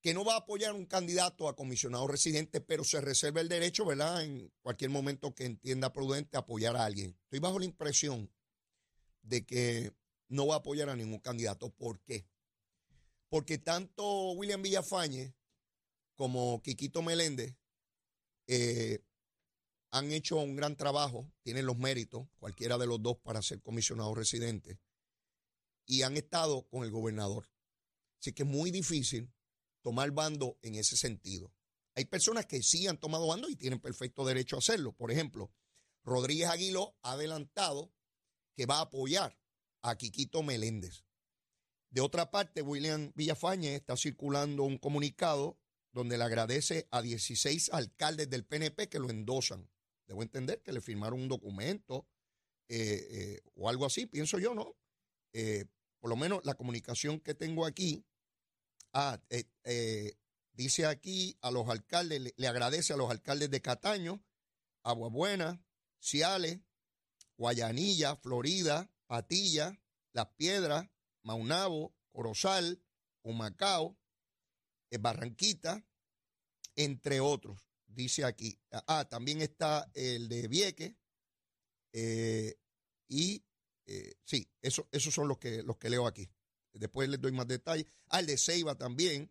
Que 0.00 0.14
no 0.14 0.24
va 0.24 0.34
a 0.34 0.38
apoyar 0.38 0.74
un 0.74 0.86
candidato 0.86 1.48
a 1.48 1.56
comisionado 1.56 2.06
residente, 2.06 2.60
pero 2.60 2.84
se 2.84 3.00
reserva 3.00 3.40
el 3.40 3.48
derecho, 3.48 3.84
¿verdad? 3.84 4.22
En 4.22 4.52
cualquier 4.62 4.90
momento 4.90 5.34
que 5.34 5.44
entienda 5.44 5.92
prudente 5.92 6.36
apoyar 6.36 6.76
a 6.76 6.84
alguien. 6.84 7.18
Estoy 7.24 7.40
bajo 7.40 7.58
la 7.58 7.64
impresión 7.64 8.30
de 9.22 9.44
que 9.44 9.92
no 10.28 10.46
va 10.46 10.54
a 10.54 10.58
apoyar 10.58 10.88
a 10.88 10.94
ningún 10.94 11.18
candidato. 11.18 11.70
¿Por 11.70 12.00
qué? 12.04 12.28
Porque 13.28 13.58
tanto 13.58 14.30
William 14.34 14.62
Villafañe 14.62 15.34
como 16.14 16.62
Quiquito 16.62 17.02
Meléndez 17.02 17.56
eh, 18.52 18.98
han 19.92 20.10
hecho 20.10 20.36
un 20.38 20.56
gran 20.56 20.74
trabajo, 20.74 21.32
tienen 21.42 21.66
los 21.66 21.78
méritos, 21.78 22.26
cualquiera 22.36 22.78
de 22.78 22.86
los 22.88 23.00
dos, 23.00 23.16
para 23.18 23.42
ser 23.42 23.62
comisionado 23.62 24.12
residente, 24.12 24.80
y 25.86 26.02
han 26.02 26.16
estado 26.16 26.66
con 26.66 26.82
el 26.82 26.90
gobernador. 26.90 27.48
Así 28.18 28.32
que 28.32 28.42
es 28.42 28.48
muy 28.48 28.72
difícil 28.72 29.32
tomar 29.82 30.10
bando 30.10 30.58
en 30.62 30.74
ese 30.74 30.96
sentido. 30.96 31.54
Hay 31.94 32.06
personas 32.06 32.46
que 32.46 32.60
sí 32.60 32.88
han 32.88 32.98
tomado 32.98 33.28
bando 33.28 33.48
y 33.48 33.54
tienen 33.54 33.78
perfecto 33.78 34.24
derecho 34.24 34.56
a 34.56 34.58
hacerlo. 34.58 34.92
Por 34.94 35.12
ejemplo, 35.12 35.52
Rodríguez 36.02 36.48
Aguiló 36.48 36.96
ha 37.02 37.12
adelantado 37.12 37.92
que 38.56 38.66
va 38.66 38.78
a 38.78 38.82
apoyar 38.82 39.38
a 39.82 39.96
Quiquito 39.96 40.42
Meléndez. 40.42 41.04
De 41.90 42.00
otra 42.00 42.32
parte, 42.32 42.62
William 42.62 43.12
Villafañe 43.14 43.76
está 43.76 43.96
circulando 43.96 44.64
un 44.64 44.78
comunicado 44.78 45.59
donde 45.92 46.18
le 46.18 46.24
agradece 46.24 46.86
a 46.90 47.02
16 47.02 47.70
alcaldes 47.72 48.30
del 48.30 48.44
PNP 48.44 48.88
que 48.88 48.98
lo 48.98 49.10
endosan. 49.10 49.68
Debo 50.06 50.22
entender 50.22 50.62
que 50.62 50.72
le 50.72 50.80
firmaron 50.80 51.20
un 51.20 51.28
documento 51.28 52.06
eh, 52.68 53.08
eh, 53.10 53.40
o 53.56 53.68
algo 53.68 53.84
así, 53.84 54.06
pienso 54.06 54.38
yo, 54.38 54.54
¿no? 54.54 54.76
Eh, 55.32 55.66
por 55.98 56.08
lo 56.08 56.16
menos 56.16 56.44
la 56.44 56.54
comunicación 56.54 57.20
que 57.20 57.34
tengo 57.34 57.66
aquí, 57.66 58.04
ah, 58.92 59.20
dice 60.52 60.86
aquí 60.86 61.36
a 61.42 61.50
los 61.50 61.68
alcaldes, 61.68 62.20
le, 62.20 62.34
le, 62.36 62.48
agradece 62.48 62.92
a 62.92 62.96
los 62.96 63.10
alcaldes 63.10 63.50
de 63.50 63.60
Cataño, 63.60 64.24
Aguabuena, 64.82 65.62
Ciales, 65.98 66.60
Guayanilla, 67.36 68.16
Florida, 68.16 68.88
Patilla, 69.06 69.78
Las 70.12 70.28
Piedras, 70.36 70.88
Maunabo, 71.22 71.92
Corozal, 72.12 72.80
Humacao, 73.22 73.99
Barranquita, 74.98 75.84
entre 76.76 77.20
otros, 77.20 77.60
dice 77.86 78.24
aquí. 78.24 78.58
Ah, 78.70 79.06
también 79.08 79.42
está 79.42 79.90
el 79.94 80.28
de 80.28 80.48
Vieque. 80.48 80.96
Eh, 81.92 82.56
y 83.08 83.44
eh, 83.86 84.14
sí, 84.24 84.48
eso, 84.62 84.88
esos 84.92 85.12
son 85.12 85.28
los 85.28 85.38
que, 85.38 85.62
los 85.62 85.76
que 85.76 85.90
leo 85.90 86.06
aquí. 86.06 86.30
Después 86.72 87.08
les 87.08 87.20
doy 87.20 87.32
más 87.32 87.48
detalles. 87.48 87.86
Ah, 88.08 88.20
el 88.20 88.26
de 88.26 88.38
Ceiba 88.38 88.76
también, 88.76 89.30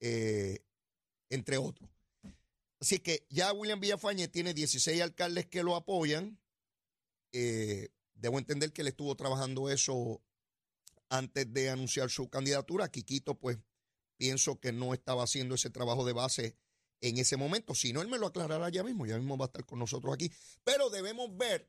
eh, 0.00 0.64
entre 1.28 1.58
otros. 1.58 1.90
Así 2.80 2.98
que 2.98 3.26
ya 3.28 3.52
William 3.52 3.80
Villafañe 3.80 4.28
tiene 4.28 4.54
16 4.54 5.02
alcaldes 5.02 5.46
que 5.46 5.62
lo 5.62 5.76
apoyan. 5.76 6.38
debo 7.32 8.38
entender 8.38 8.72
que 8.72 8.82
él 8.82 8.88
estuvo 8.88 9.16
trabajando 9.16 9.70
eso 9.70 10.22
antes 11.08 11.52
de 11.52 11.70
anunciar 11.70 12.10
su 12.10 12.28
candidatura. 12.28 12.88
Quiquito, 12.90 13.38
pues, 13.38 13.58
pienso 14.22 14.60
que 14.60 14.70
no 14.70 14.94
estaba 14.94 15.24
haciendo 15.24 15.56
ese 15.56 15.68
trabajo 15.68 16.04
de 16.04 16.12
base 16.12 16.56
en 17.00 17.18
ese 17.18 17.36
momento. 17.36 17.74
Si 17.74 17.92
no, 17.92 18.02
él 18.02 18.06
me 18.06 18.18
lo 18.18 18.28
aclarará 18.28 18.68
ya 18.68 18.84
mismo, 18.84 19.04
ya 19.04 19.18
mismo 19.18 19.36
va 19.36 19.46
a 19.46 19.48
estar 19.48 19.66
con 19.66 19.80
nosotros 19.80 20.14
aquí. 20.14 20.30
Pero 20.62 20.90
debemos 20.90 21.36
ver 21.36 21.68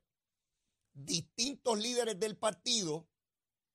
distintos 0.94 1.80
líderes 1.80 2.20
del 2.20 2.38
partido 2.38 3.10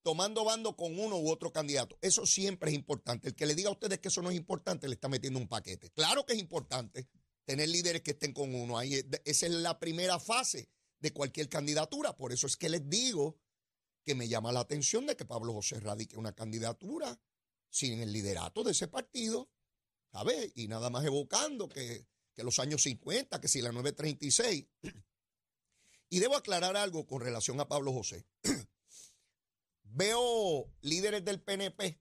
tomando 0.05 0.45
bando 0.45 0.77
con 0.77 0.97
uno 0.97 1.19
u 1.19 1.29
otro 1.29 1.53
candidato. 1.53 1.99
Eso 2.03 2.25
siempre 2.25 2.71
es 2.71 2.77
importante. 2.77 3.27
El 3.27 3.35
que 3.35 3.47
le 3.47 3.57
diga 3.57 3.69
a 3.69 3.73
ustedes 3.73 3.99
que 3.99 4.07
eso 4.07 4.23
no 4.23 4.31
es 4.31 4.37
importante, 4.37 4.87
le 4.87 4.95
está 4.95 5.09
metiendo 5.09 5.41
un 5.41 5.49
paquete. 5.49 5.91
Claro 5.91 6.25
que 6.25 6.35
es 6.35 6.39
importante 6.39 7.09
tener 7.45 7.69
líderes 7.69 8.03
que 8.03 8.13
estén 8.13 8.33
con 8.33 8.55
uno. 8.55 8.79
Ahí, 8.79 8.95
esa 9.25 9.47
es 9.47 9.53
la 9.55 9.81
primera 9.81 10.21
fase 10.21 10.71
de 11.01 11.13
cualquier 11.13 11.49
candidatura. 11.49 12.17
Por 12.17 12.33
eso 12.33 12.47
es 12.47 12.57
que 12.57 12.69
les 12.69 12.89
digo 12.89 13.41
que 14.05 14.15
me 14.15 14.29
llama 14.29 14.53
la 14.53 14.61
atención 14.61 15.05
de 15.05 15.17
que 15.17 15.25
Pablo 15.25 15.53
José 15.53 15.81
radique 15.81 16.17
una 16.17 16.33
candidatura 16.33 17.21
sin 17.71 18.01
el 18.01 18.13
liderato 18.13 18.65
de 18.65 18.73
ese 18.73 18.89
partido, 18.89 19.51
¿sabes? 20.13 20.53
Y 20.55 20.69
nada 20.69 20.91
más 20.91 21.05
evocando 21.05 21.69
que, 21.69 22.07
que 22.35 22.45
los 22.45 22.59
años 22.59 22.83
50, 22.83 23.41
que 23.41 23.49
si 23.49 23.61
la 23.61 23.73
936. 23.73 24.67
Y 26.11 26.19
debo 26.21 26.37
aclarar 26.37 26.77
algo 26.77 27.07
con 27.07 27.21
relación 27.21 27.61
a 27.61 27.69
Pablo 27.69 27.93
José. 27.93 28.27
Veo 29.83 30.73
líderes 30.81 31.25
del 31.25 31.43
PNP 31.43 32.01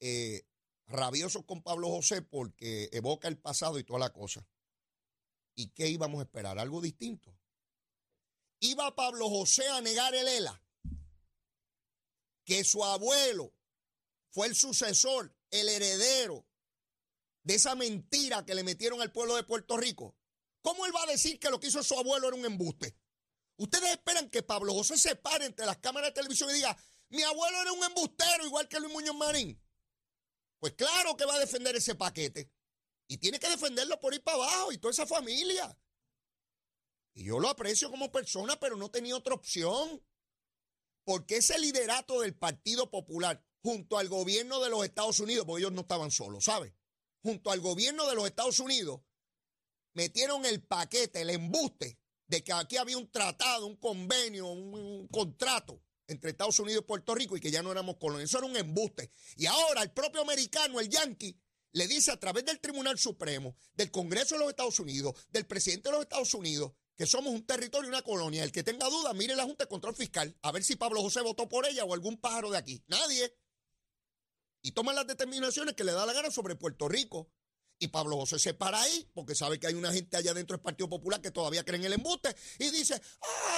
eh, 0.00 0.46
rabiosos 0.86 1.44
con 1.44 1.62
Pablo 1.62 1.88
José 1.88 2.22
porque 2.22 2.90
evoca 2.92 3.28
el 3.28 3.38
pasado 3.38 3.78
y 3.78 3.84
toda 3.84 4.00
la 4.00 4.12
cosa. 4.12 4.46
¿Y 5.54 5.68
qué 5.68 5.88
íbamos 5.88 6.20
a 6.20 6.24
esperar? 6.24 6.58
Algo 6.58 6.80
distinto. 6.80 7.34
Iba 8.60 8.94
Pablo 8.94 9.28
José 9.28 9.68
a 9.68 9.80
negar 9.80 10.14
el 10.14 10.26
ELA, 10.26 10.62
que 12.44 12.64
su 12.64 12.84
abuelo 12.84 13.54
fue 14.34 14.48
el 14.48 14.56
sucesor, 14.56 15.32
el 15.52 15.68
heredero 15.68 16.44
de 17.44 17.54
esa 17.54 17.76
mentira 17.76 18.44
que 18.44 18.56
le 18.56 18.64
metieron 18.64 19.00
al 19.00 19.12
pueblo 19.12 19.36
de 19.36 19.44
Puerto 19.44 19.76
Rico. 19.76 20.16
¿Cómo 20.60 20.84
él 20.86 20.94
va 20.94 21.04
a 21.04 21.12
decir 21.12 21.38
que 21.38 21.50
lo 21.50 21.60
que 21.60 21.68
hizo 21.68 21.84
su 21.84 21.96
abuelo 21.96 22.26
era 22.26 22.36
un 22.36 22.44
embuste? 22.44 22.98
Ustedes 23.56 23.92
esperan 23.92 24.28
que 24.30 24.42
Pablo 24.42 24.74
José 24.74 24.98
se 24.98 25.14
pare 25.14 25.46
entre 25.46 25.66
las 25.66 25.78
cámaras 25.78 26.10
de 26.10 26.14
televisión 26.14 26.50
y 26.50 26.54
diga, 26.54 26.76
mi 27.10 27.22
abuelo 27.22 27.62
era 27.62 27.72
un 27.72 27.84
embustero 27.84 28.44
igual 28.44 28.66
que 28.66 28.80
Luis 28.80 28.92
Muñoz 28.92 29.14
Marín. 29.14 29.62
Pues 30.58 30.72
claro 30.72 31.16
que 31.16 31.26
va 31.26 31.36
a 31.36 31.38
defender 31.40 31.76
ese 31.76 31.94
paquete. 31.94 32.50
Y 33.06 33.18
tiene 33.18 33.38
que 33.38 33.48
defenderlo 33.48 34.00
por 34.00 34.14
ir 34.14 34.24
para 34.24 34.38
abajo 34.38 34.72
y 34.72 34.78
toda 34.78 34.90
esa 34.90 35.06
familia. 35.06 35.78
Y 37.12 37.24
yo 37.26 37.38
lo 37.38 37.48
aprecio 37.48 37.88
como 37.88 38.10
persona, 38.10 38.58
pero 38.58 38.76
no 38.76 38.90
tenía 38.90 39.16
otra 39.16 39.34
opción. 39.34 40.04
Porque 41.04 41.36
ese 41.36 41.56
liderato 41.60 42.22
del 42.22 42.34
Partido 42.34 42.90
Popular 42.90 43.44
junto 43.64 43.96
al 43.96 44.10
gobierno 44.10 44.60
de 44.60 44.68
los 44.68 44.84
Estados 44.84 45.20
Unidos, 45.20 45.46
porque 45.46 45.62
ellos 45.62 45.72
no 45.72 45.80
estaban 45.80 46.10
solos, 46.10 46.44
¿sabes? 46.44 46.74
Junto 47.22 47.50
al 47.50 47.60
gobierno 47.60 48.06
de 48.06 48.14
los 48.14 48.26
Estados 48.26 48.58
Unidos, 48.58 49.00
metieron 49.94 50.44
el 50.44 50.62
paquete, 50.62 51.22
el 51.22 51.30
embuste 51.30 51.98
de 52.26 52.44
que 52.44 52.52
aquí 52.52 52.76
había 52.76 52.98
un 52.98 53.10
tratado, 53.10 53.66
un 53.66 53.76
convenio, 53.76 54.48
un, 54.48 55.08
contrato 55.08 55.80
entre 56.06 56.32
Estados 56.32 56.58
Unidos 56.58 56.82
y 56.84 56.86
Puerto 56.86 57.14
Rico 57.14 57.38
y 57.38 57.40
que 57.40 57.50
ya 57.50 57.62
no 57.62 57.72
éramos 57.72 57.96
colonias. 57.96 58.28
Eso 58.28 58.36
era 58.36 58.46
un 58.48 58.56
embuste. 58.56 59.10
Y 59.36 59.46
ahora 59.46 59.82
el 59.82 59.92
propio 59.92 60.20
americano, 60.20 60.78
el 60.78 60.90
yankee, 60.90 61.34
le 61.72 61.88
dice 61.88 62.12
a 62.12 62.20
través 62.20 62.44
del 62.44 62.60
Tribunal 62.60 62.98
Supremo, 62.98 63.56
del 63.72 63.90
Congreso 63.90 64.34
de 64.34 64.40
los 64.40 64.50
Estados 64.50 64.78
Unidos, 64.78 65.14
del 65.30 65.46
presidente 65.46 65.88
de 65.88 65.94
los 65.94 66.02
Estados 66.02 66.34
Unidos, 66.34 66.72
que 66.96 67.06
somos 67.06 67.32
un 67.32 67.46
territorio 67.46 67.88
y 67.88 67.92
una 67.92 68.02
colonia. 68.02 68.44
El 68.44 68.52
que 68.52 68.62
tenga 68.62 68.90
duda, 68.90 69.14
mire 69.14 69.34
la 69.34 69.44
Junta 69.44 69.64
de 69.64 69.68
Control 69.70 69.96
Fiscal, 69.96 70.36
a 70.42 70.52
ver 70.52 70.62
si 70.62 70.76
Pablo 70.76 71.00
José 71.00 71.22
votó 71.22 71.48
por 71.48 71.66
ella 71.66 71.84
o 71.84 71.94
algún 71.94 72.18
pájaro 72.18 72.50
de 72.50 72.58
aquí. 72.58 72.84
Nadie 72.88 73.34
y 74.64 74.72
toma 74.72 74.94
las 74.94 75.06
determinaciones 75.06 75.74
que 75.74 75.84
le 75.84 75.92
da 75.92 76.06
la 76.06 76.14
gana 76.14 76.30
sobre 76.30 76.56
Puerto 76.56 76.88
Rico. 76.88 77.30
Y 77.78 77.88
Pablo 77.88 78.16
José 78.16 78.38
se 78.38 78.54
para 78.54 78.80
ahí 78.80 79.10
porque 79.12 79.34
sabe 79.34 79.60
que 79.60 79.66
hay 79.66 79.74
una 79.74 79.92
gente 79.92 80.16
allá 80.16 80.32
dentro 80.32 80.56
del 80.56 80.62
Partido 80.62 80.88
Popular 80.88 81.20
que 81.20 81.30
todavía 81.30 81.64
cree 81.64 81.78
en 81.78 81.84
el 81.84 81.92
embuste 81.92 82.34
y 82.58 82.70
dice, 82.70 82.98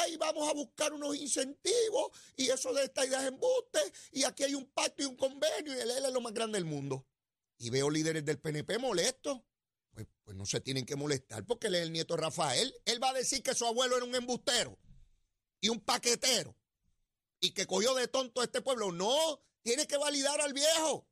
ay, 0.00 0.16
vamos 0.16 0.48
a 0.48 0.54
buscar 0.54 0.92
unos 0.92 1.14
incentivos 1.14 2.10
y 2.34 2.48
eso 2.48 2.72
de 2.72 2.84
esta 2.84 3.06
idea 3.06 3.20
es 3.20 3.28
embuste 3.28 3.78
y 4.10 4.24
aquí 4.24 4.42
hay 4.42 4.54
un 4.54 4.66
pacto 4.66 5.04
y 5.04 5.06
un 5.06 5.16
convenio 5.16 5.76
y 5.76 5.78
él, 5.78 5.90
es 5.90 6.12
lo 6.12 6.20
más 6.20 6.32
grande 6.32 6.58
del 6.58 6.64
mundo. 6.64 7.06
Y 7.58 7.70
veo 7.70 7.88
líderes 7.88 8.24
del 8.24 8.40
PNP 8.40 8.78
molestos. 8.78 9.42
Pues, 9.92 10.08
pues 10.24 10.36
no 10.36 10.44
se 10.44 10.60
tienen 10.60 10.84
que 10.84 10.96
molestar 10.96 11.44
porque 11.46 11.68
él 11.68 11.76
es 11.76 11.82
el 11.82 11.92
nieto 11.92 12.16
Rafael. 12.16 12.74
Él 12.84 13.00
va 13.00 13.10
a 13.10 13.14
decir 13.14 13.44
que 13.44 13.54
su 13.54 13.64
abuelo 13.64 13.96
era 13.96 14.04
un 14.04 14.14
embustero 14.14 14.76
y 15.60 15.68
un 15.68 15.78
paquetero 15.78 16.56
y 17.38 17.52
que 17.52 17.66
cogió 17.66 17.94
de 17.94 18.08
tonto 18.08 18.40
a 18.40 18.44
este 18.44 18.60
pueblo. 18.60 18.90
No, 18.90 19.40
tiene 19.66 19.84
que 19.88 19.96
validar 19.96 20.40
al 20.40 20.52
viejo. 20.52 21.08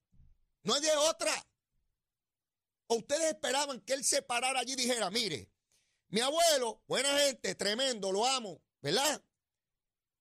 No 0.62 0.74
hay 0.74 0.80
de 0.80 0.92
otra. 0.96 1.32
¿O 2.86 2.96
ustedes 2.98 3.32
esperaban 3.32 3.80
que 3.80 3.94
él 3.94 4.04
se 4.04 4.22
parara 4.22 4.60
allí 4.60 4.74
y 4.74 4.76
dijera, 4.76 5.10
mire, 5.10 5.50
mi 6.08 6.20
abuelo, 6.20 6.80
buena 6.86 7.18
gente, 7.18 7.56
tremendo, 7.56 8.12
lo 8.12 8.24
amo, 8.24 8.62
¿verdad? 8.80 9.22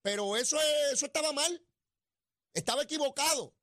pero 0.02 0.36
eso, 0.36 0.60
es- 0.60 0.94
eso 0.94 1.06
estaba 1.06 1.32
mal. 1.32 1.66
Estaba 2.54 2.82
equivocado. 2.84 3.56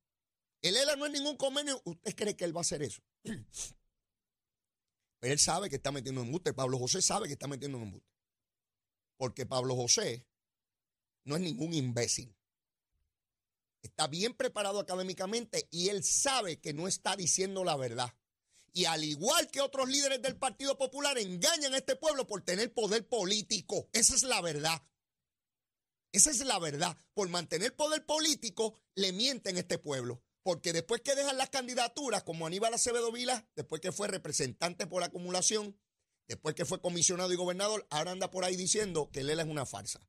El 0.61 0.75
ELA 0.77 0.95
no 0.95 1.05
es 1.05 1.11
ningún 1.11 1.35
convenio. 1.37 1.79
¿Usted 1.85 2.15
cree 2.15 2.35
que 2.37 2.45
él 2.45 2.55
va 2.55 2.61
a 2.61 2.67
hacer 2.67 2.81
eso? 2.81 3.03
Pero 3.21 3.43
él 5.33 5.37
sabe 5.39 5.69
que 5.69 5.75
está 5.75 5.91
metiendo 5.91 6.21
en 6.21 6.27
embuste. 6.27 6.53
Pablo 6.53 6.79
José 6.79 7.01
sabe 7.01 7.27
que 7.27 7.33
está 7.33 7.47
metiendo 7.47 7.77
en 7.77 7.83
embuste. 7.83 8.09
Porque 9.17 9.45
Pablo 9.45 9.75
José 9.75 10.25
no 11.25 11.35
es 11.35 11.41
ningún 11.41 11.73
imbécil. 11.75 12.35
Está 13.81 14.07
bien 14.07 14.33
preparado 14.33 14.79
académicamente 14.79 15.67
y 15.71 15.89
él 15.89 16.03
sabe 16.03 16.59
que 16.59 16.73
no 16.73 16.87
está 16.87 17.15
diciendo 17.15 17.63
la 17.63 17.75
verdad. 17.77 18.13
Y 18.73 18.85
al 18.85 19.03
igual 19.03 19.49
que 19.49 19.61
otros 19.61 19.89
líderes 19.89 20.21
del 20.21 20.37
Partido 20.37 20.77
Popular, 20.77 21.17
engañan 21.17 21.73
a 21.73 21.77
este 21.77 21.95
pueblo 21.95 22.25
por 22.25 22.41
tener 22.41 22.73
poder 22.73 23.07
político. 23.07 23.89
Esa 23.91 24.15
es 24.15 24.23
la 24.23 24.39
verdad. 24.41 24.81
Esa 26.13 26.31
es 26.31 26.39
la 26.45 26.59
verdad. 26.59 26.97
Por 27.13 27.29
mantener 27.29 27.75
poder 27.75 28.05
político, 28.05 28.75
le 28.95 29.11
mienten 29.11 29.57
a 29.57 29.59
este 29.59 29.77
pueblo. 29.77 30.21
Porque 30.43 30.73
después 30.73 31.01
que 31.01 31.15
dejan 31.15 31.37
las 31.37 31.49
candidaturas, 31.49 32.23
como 32.23 32.47
Aníbal 32.47 32.73
Acevedo 32.73 33.11
Vila, 33.11 33.45
después 33.55 33.81
que 33.81 33.91
fue 33.91 34.07
representante 34.07 34.87
por 34.87 35.03
acumulación, 35.03 35.77
después 36.27 36.55
que 36.55 36.65
fue 36.65 36.81
comisionado 36.81 37.31
y 37.33 37.35
gobernador, 37.35 37.85
ahora 37.89 38.11
anda 38.11 38.31
por 38.31 38.45
ahí 38.45 38.55
diciendo 38.55 39.09
que 39.11 39.23
Lela 39.23 39.43
es 39.43 39.49
una 39.49 39.65
farsa. 39.65 39.99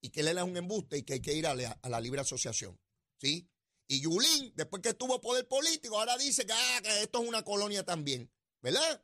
Y 0.00 0.10
que 0.10 0.22
Lela 0.22 0.42
es 0.42 0.48
un 0.48 0.56
embuste 0.56 0.98
y 0.98 1.02
que 1.02 1.14
hay 1.14 1.20
que 1.20 1.32
ir 1.32 1.46
a 1.46 1.54
la, 1.54 1.78
a 1.80 1.88
la 1.88 2.00
libre 2.00 2.20
asociación. 2.20 2.78
¿Sí? 3.24 3.50
Y 3.86 4.00
Yulín, 4.02 4.52
después 4.54 4.82
que 4.82 4.92
tuvo 4.92 5.18
poder 5.20 5.48
político, 5.48 5.98
ahora 5.98 6.18
dice 6.18 6.44
que, 6.44 6.52
ah, 6.52 6.80
que 6.82 7.02
esto 7.04 7.22
es 7.22 7.28
una 7.28 7.42
colonia 7.42 7.82
también. 7.82 8.30
¿Verdad? 8.60 9.02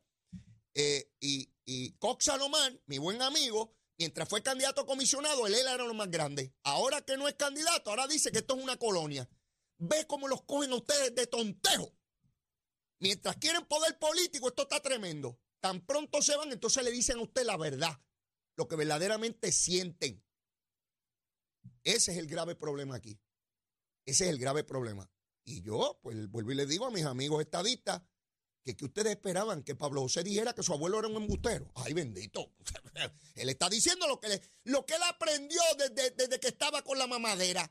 Eh, 0.75 1.11
y, 1.21 1.51
y 1.65 1.93
Cox 1.93 2.27
Salomán, 2.27 2.81
mi 2.85 2.99
buen 2.99 3.23
amigo, 3.23 3.75
mientras 3.99 4.29
fue 4.29 4.43
candidato 4.43 4.83
a 4.83 4.87
comisionado, 4.87 5.47
él 5.47 5.55
era 5.55 5.77
lo 5.79 5.95
más 5.95 6.11
grande. 6.11 6.55
Ahora 6.65 7.01
que 7.03 7.17
no 7.17 7.29
es 7.29 7.35
candidato, 7.35 7.89
ahora 7.89 8.07
dice 8.07 8.31
que 8.31 8.39
esto 8.39 8.57
es 8.57 8.63
una 8.63 8.77
colonia. 8.77 9.27
Ve 9.79 10.07
cómo 10.07 10.29
los 10.29 10.43
cogen 10.43 10.73
ustedes 10.75 11.15
de 11.15 11.27
tontejo. 11.27 11.95
Mientras 12.99 13.37
quieren 13.37 13.65
poder 13.65 13.99
político, 13.99 14.49
esto 14.49 14.63
está 14.63 14.81
tremendo. 14.81 15.41
Tan 15.61 15.81
pronto 15.87 16.21
se 16.21 16.37
van, 16.37 16.53
entonces 16.53 16.85
le 16.85 16.91
dicen 16.91 17.19
a 17.19 17.23
usted 17.23 17.45
la 17.45 17.57
verdad, 17.57 17.99
lo 18.57 18.69
que 18.69 18.77
verdaderamente 18.77 19.51
sienten. 19.51 20.23
Ese 21.85 22.13
es 22.13 22.19
el 22.19 22.27
grave 22.27 22.55
problema 22.55 22.97
aquí. 22.97 23.19
Ese 24.11 24.25
es 24.25 24.31
el 24.31 24.39
grave 24.39 24.65
problema. 24.65 25.09
Y 25.45 25.63
yo, 25.63 25.99
pues 26.03 26.29
vuelvo 26.29 26.53
y 26.53 26.55
les 26.57 26.69
digo 26.69 26.87
a 26.87 26.91
mis 26.91 27.05
amigos 27.05 27.41
estadistas 27.43 28.03
que, 28.65 28.77
que 28.77 28.85
ustedes 28.85 29.13
esperaban 29.13 29.63
que 29.63 29.75
Pablo 29.75 30.03
José 30.03 30.23
dijera 30.23 30.53
que 30.53 30.63
su 30.63 30.73
abuelo 30.73 30.99
era 30.99 31.09
un 31.09 31.17
embustero. 31.17 31.71
Ay, 31.77 31.93
bendito. 31.93 32.53
él 33.37 33.49
está 33.49 33.69
diciendo 33.71 34.07
lo 34.09 34.19
que, 34.21 34.29
le- 34.29 34.43
lo 34.65 34.85
que 34.85 34.95
él 34.95 35.03
aprendió 35.09 35.61
desde, 35.79 36.11
desde 36.11 36.41
que 36.41 36.49
estaba 36.49 36.83
con 36.83 36.99
la 36.99 37.07
mamadera. 37.07 37.71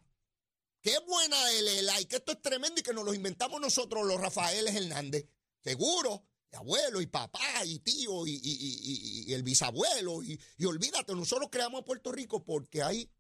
Qué 0.81 0.97
buena 1.05 1.51
él 1.51 1.67
es, 1.67 2.01
y 2.01 2.05
que 2.05 2.15
esto 2.17 2.31
es 2.31 2.41
tremendo 2.41 2.79
y 2.79 2.83
que 2.83 2.93
nos 2.93 3.03
lo 3.03 3.13
inventamos 3.13 3.59
nosotros, 3.59 4.07
los 4.07 4.19
Rafaeles 4.19 4.73
Hernández. 4.75 5.25
Seguro, 5.61 6.23
y 6.51 6.55
abuelo, 6.55 7.01
y 7.01 7.07
papá, 7.07 7.65
y 7.65 7.79
tío, 7.79 8.25
y, 8.25 8.31
y- 8.41 9.25
y- 9.27 9.33
el 9.33 9.43
bisabuelo. 9.43 10.23
Y 10.23 10.65
olvídate, 10.65 11.13
nosotros 11.15 11.49
creamos 11.51 11.81
a 11.81 11.85
Puerto 11.85 12.11
Rico 12.13 12.45
porque 12.45 12.81
hay 12.81 13.11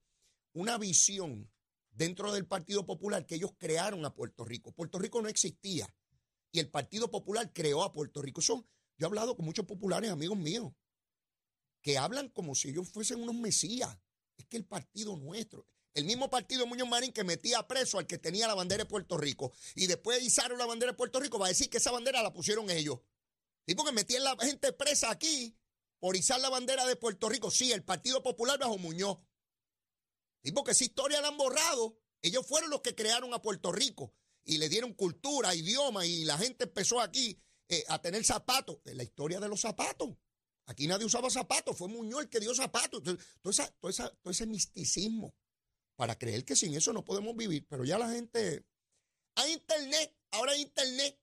una 0.53 0.77
visión 0.77 1.51
dentro 1.99 2.31
del 2.31 2.47
Partido 2.47 2.85
Popular 2.85 3.25
que 3.25 3.35
ellos 3.35 3.51
crearon 3.57 4.05
a 4.05 4.15
Puerto 4.15 4.45
Rico. 4.45 4.71
Puerto 4.71 4.99
Rico 4.99 5.21
no 5.21 5.27
existía 5.27 5.93
y 6.49 6.59
el 6.59 6.69
Partido 6.69 7.11
Popular 7.11 7.51
creó 7.53 7.83
a 7.83 7.91
Puerto 7.91 8.21
Rico. 8.21 8.41
Son, 8.41 8.65
yo 8.97 9.05
he 9.05 9.05
hablado 9.05 9.35
con 9.35 9.43
muchos 9.43 9.65
populares, 9.65 10.09
amigos 10.09 10.37
míos, 10.37 10.71
que 11.81 11.97
hablan 11.97 12.29
como 12.29 12.55
si 12.55 12.69
ellos 12.69 12.87
fuesen 12.87 13.21
unos 13.21 13.35
mesías. 13.35 13.97
Es 14.37 14.45
que 14.45 14.55
el 14.55 14.63
partido 14.63 15.17
nuestro, 15.17 15.65
el 15.93 16.05
mismo 16.05 16.29
partido 16.29 16.63
de 16.63 16.69
Muñoz 16.69 16.87
Marín 16.87 17.11
que 17.11 17.25
metía 17.25 17.67
preso 17.67 17.99
al 17.99 18.07
que 18.07 18.17
tenía 18.17 18.47
la 18.47 18.55
bandera 18.55 18.85
de 18.85 18.89
Puerto 18.89 19.17
Rico 19.17 19.51
y 19.75 19.87
después 19.87 20.23
izaron 20.23 20.57
la 20.57 20.65
bandera 20.65 20.93
de 20.93 20.97
Puerto 20.97 21.19
Rico, 21.19 21.37
va 21.37 21.47
a 21.47 21.49
decir 21.49 21.69
que 21.69 21.79
esa 21.79 21.91
bandera 21.91 22.23
la 22.23 22.31
pusieron 22.31 22.69
ellos. 22.69 22.99
Sí, 23.67 23.75
porque 23.75 23.91
metían 23.91 24.23
la 24.23 24.37
gente 24.39 24.71
presa 24.71 25.11
aquí 25.11 25.53
por 25.99 26.15
izar 26.15 26.39
la 26.39 26.49
bandera 26.49 26.85
de 26.85 26.95
Puerto 26.95 27.27
Rico. 27.27 27.51
Sí, 27.51 27.73
el 27.73 27.83
Partido 27.83 28.23
Popular 28.23 28.57
bajo 28.57 28.77
Muñoz. 28.77 29.17
Sí, 30.43 30.51
porque 30.51 30.71
esa 30.71 30.83
historia 30.83 31.21
la 31.21 31.27
han 31.29 31.37
borrado. 31.37 31.97
Ellos 32.21 32.45
fueron 32.45 32.69
los 32.69 32.81
que 32.81 32.95
crearon 32.95 33.33
a 33.33 33.41
Puerto 33.41 33.71
Rico 33.71 34.13
y 34.43 34.57
le 34.57 34.69
dieron 34.69 34.93
cultura, 34.93 35.53
idioma 35.55 36.05
y 36.05 36.25
la 36.25 36.37
gente 36.37 36.65
empezó 36.65 36.99
aquí 37.01 37.41
eh, 37.67 37.83
a 37.87 38.01
tener 38.01 38.23
zapatos. 38.25 38.79
La 38.85 39.03
historia 39.03 39.39
de 39.39 39.47
los 39.47 39.61
zapatos. 39.61 40.09
Aquí 40.65 40.87
nadie 40.87 41.05
usaba 41.05 41.29
zapatos, 41.29 41.77
fue 41.77 41.87
Muñoz 41.87 42.21
el 42.21 42.29
que 42.29 42.39
dio 42.39 42.53
zapatos. 42.53 43.01
Todo, 43.03 43.51
esa- 43.51 43.71
todo 43.79 43.89
esa- 43.89 44.09
todo 44.21 44.31
ese 44.31 44.45
misticismo 44.45 45.33
para 45.95 46.17
creer 46.17 46.45
que 46.45 46.55
sin 46.55 46.73
eso 46.75 46.93
no 46.93 47.03
podemos 47.03 47.35
vivir. 47.35 47.65
Pero 47.67 47.83
ya 47.85 47.97
la 47.97 48.09
gente... 48.09 48.65
Hay 49.35 49.53
internet, 49.53 50.15
ahora 50.31 50.51
hay 50.53 50.61
internet 50.61 51.19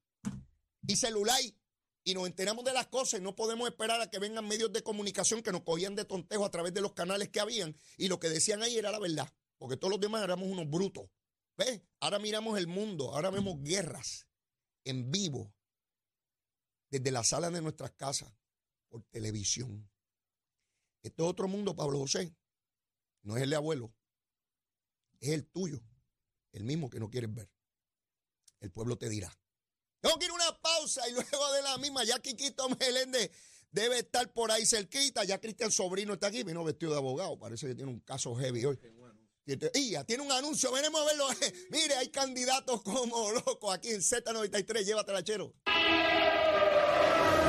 y 0.86 0.96
celular 0.96 1.38
y 2.06 2.14
nos 2.14 2.28
enteramos 2.28 2.64
de 2.64 2.72
las 2.72 2.86
cosas 2.86 3.18
y 3.18 3.22
no 3.22 3.34
podemos 3.34 3.68
esperar 3.68 4.00
a 4.00 4.08
que 4.08 4.20
vengan 4.20 4.46
medios 4.46 4.72
de 4.72 4.84
comunicación 4.84 5.42
que 5.42 5.50
nos 5.50 5.62
cogían 5.62 5.96
de 5.96 6.04
tontejo 6.04 6.44
a 6.44 6.50
través 6.52 6.72
de 6.72 6.80
los 6.80 6.92
canales 6.92 7.30
que 7.30 7.40
habían 7.40 7.76
y 7.98 8.06
lo 8.06 8.20
que 8.20 8.28
decían 8.28 8.62
ahí 8.62 8.78
era 8.78 8.92
la 8.92 9.00
verdad, 9.00 9.28
porque 9.58 9.76
todos 9.76 9.90
los 9.90 10.00
demás 10.00 10.22
éramos 10.22 10.48
unos 10.48 10.70
brutos. 10.70 11.10
¿Ves? 11.56 11.82
Ahora 11.98 12.20
miramos 12.20 12.56
el 12.58 12.68
mundo, 12.68 13.12
ahora 13.12 13.30
vemos 13.30 13.60
guerras 13.60 14.28
en 14.84 15.10
vivo 15.10 15.52
desde 16.90 17.10
la 17.10 17.24
sala 17.24 17.50
de 17.50 17.60
nuestras 17.60 17.90
casas 17.90 18.32
por 18.88 19.02
televisión. 19.10 19.90
Este 21.02 21.24
es 21.24 21.28
otro 21.28 21.48
mundo, 21.48 21.74
Pablo 21.74 21.98
José. 21.98 22.36
No 23.22 23.36
es 23.36 23.42
el 23.42 23.50
de 23.50 23.56
abuelo, 23.56 23.92
es 25.18 25.30
el 25.30 25.44
tuyo, 25.48 25.82
el 26.52 26.62
mismo 26.62 26.88
que 26.88 27.00
no 27.00 27.10
quieres 27.10 27.34
ver. 27.34 27.50
El 28.60 28.70
pueblo 28.70 28.96
te 28.96 29.08
dirá. 29.08 29.36
Tengo 30.00 30.20
que 30.20 30.26
ir 30.26 30.30
una 30.30 30.55
pausa 30.86 31.08
y 31.08 31.12
luego 31.12 31.52
de 31.52 31.62
la 31.62 31.78
misma, 31.78 32.04
ya 32.04 32.18
Quiquito 32.20 32.68
Meléndez 32.68 33.30
debe 33.72 33.98
estar 33.98 34.32
por 34.32 34.50
ahí 34.50 34.64
cerquita. 34.64 35.24
Ya 35.24 35.38
Cristian 35.38 35.70
Sobrino 35.70 36.14
está 36.14 36.28
aquí, 36.28 36.42
vino 36.44 36.64
vestido 36.64 36.92
de 36.92 36.98
abogado. 36.98 37.38
Parece 37.38 37.66
que 37.66 37.74
tiene 37.74 37.90
un 37.90 38.00
caso 38.00 38.34
heavy 38.36 38.64
hoy. 38.64 38.78
Y 39.74 39.90
ya 39.90 40.04
tiene 40.04 40.24
un 40.24 40.32
anuncio, 40.32 40.72
veremos 40.72 41.00
a 41.00 41.04
verlo. 41.04 41.26
Mire, 41.70 41.94
hay 41.96 42.08
candidatos 42.08 42.82
como 42.82 43.30
locos 43.46 43.74
aquí 43.74 43.90
en 43.90 44.00
Z93. 44.00 44.84
Llévatela, 44.84 45.22
chero. 45.22 45.54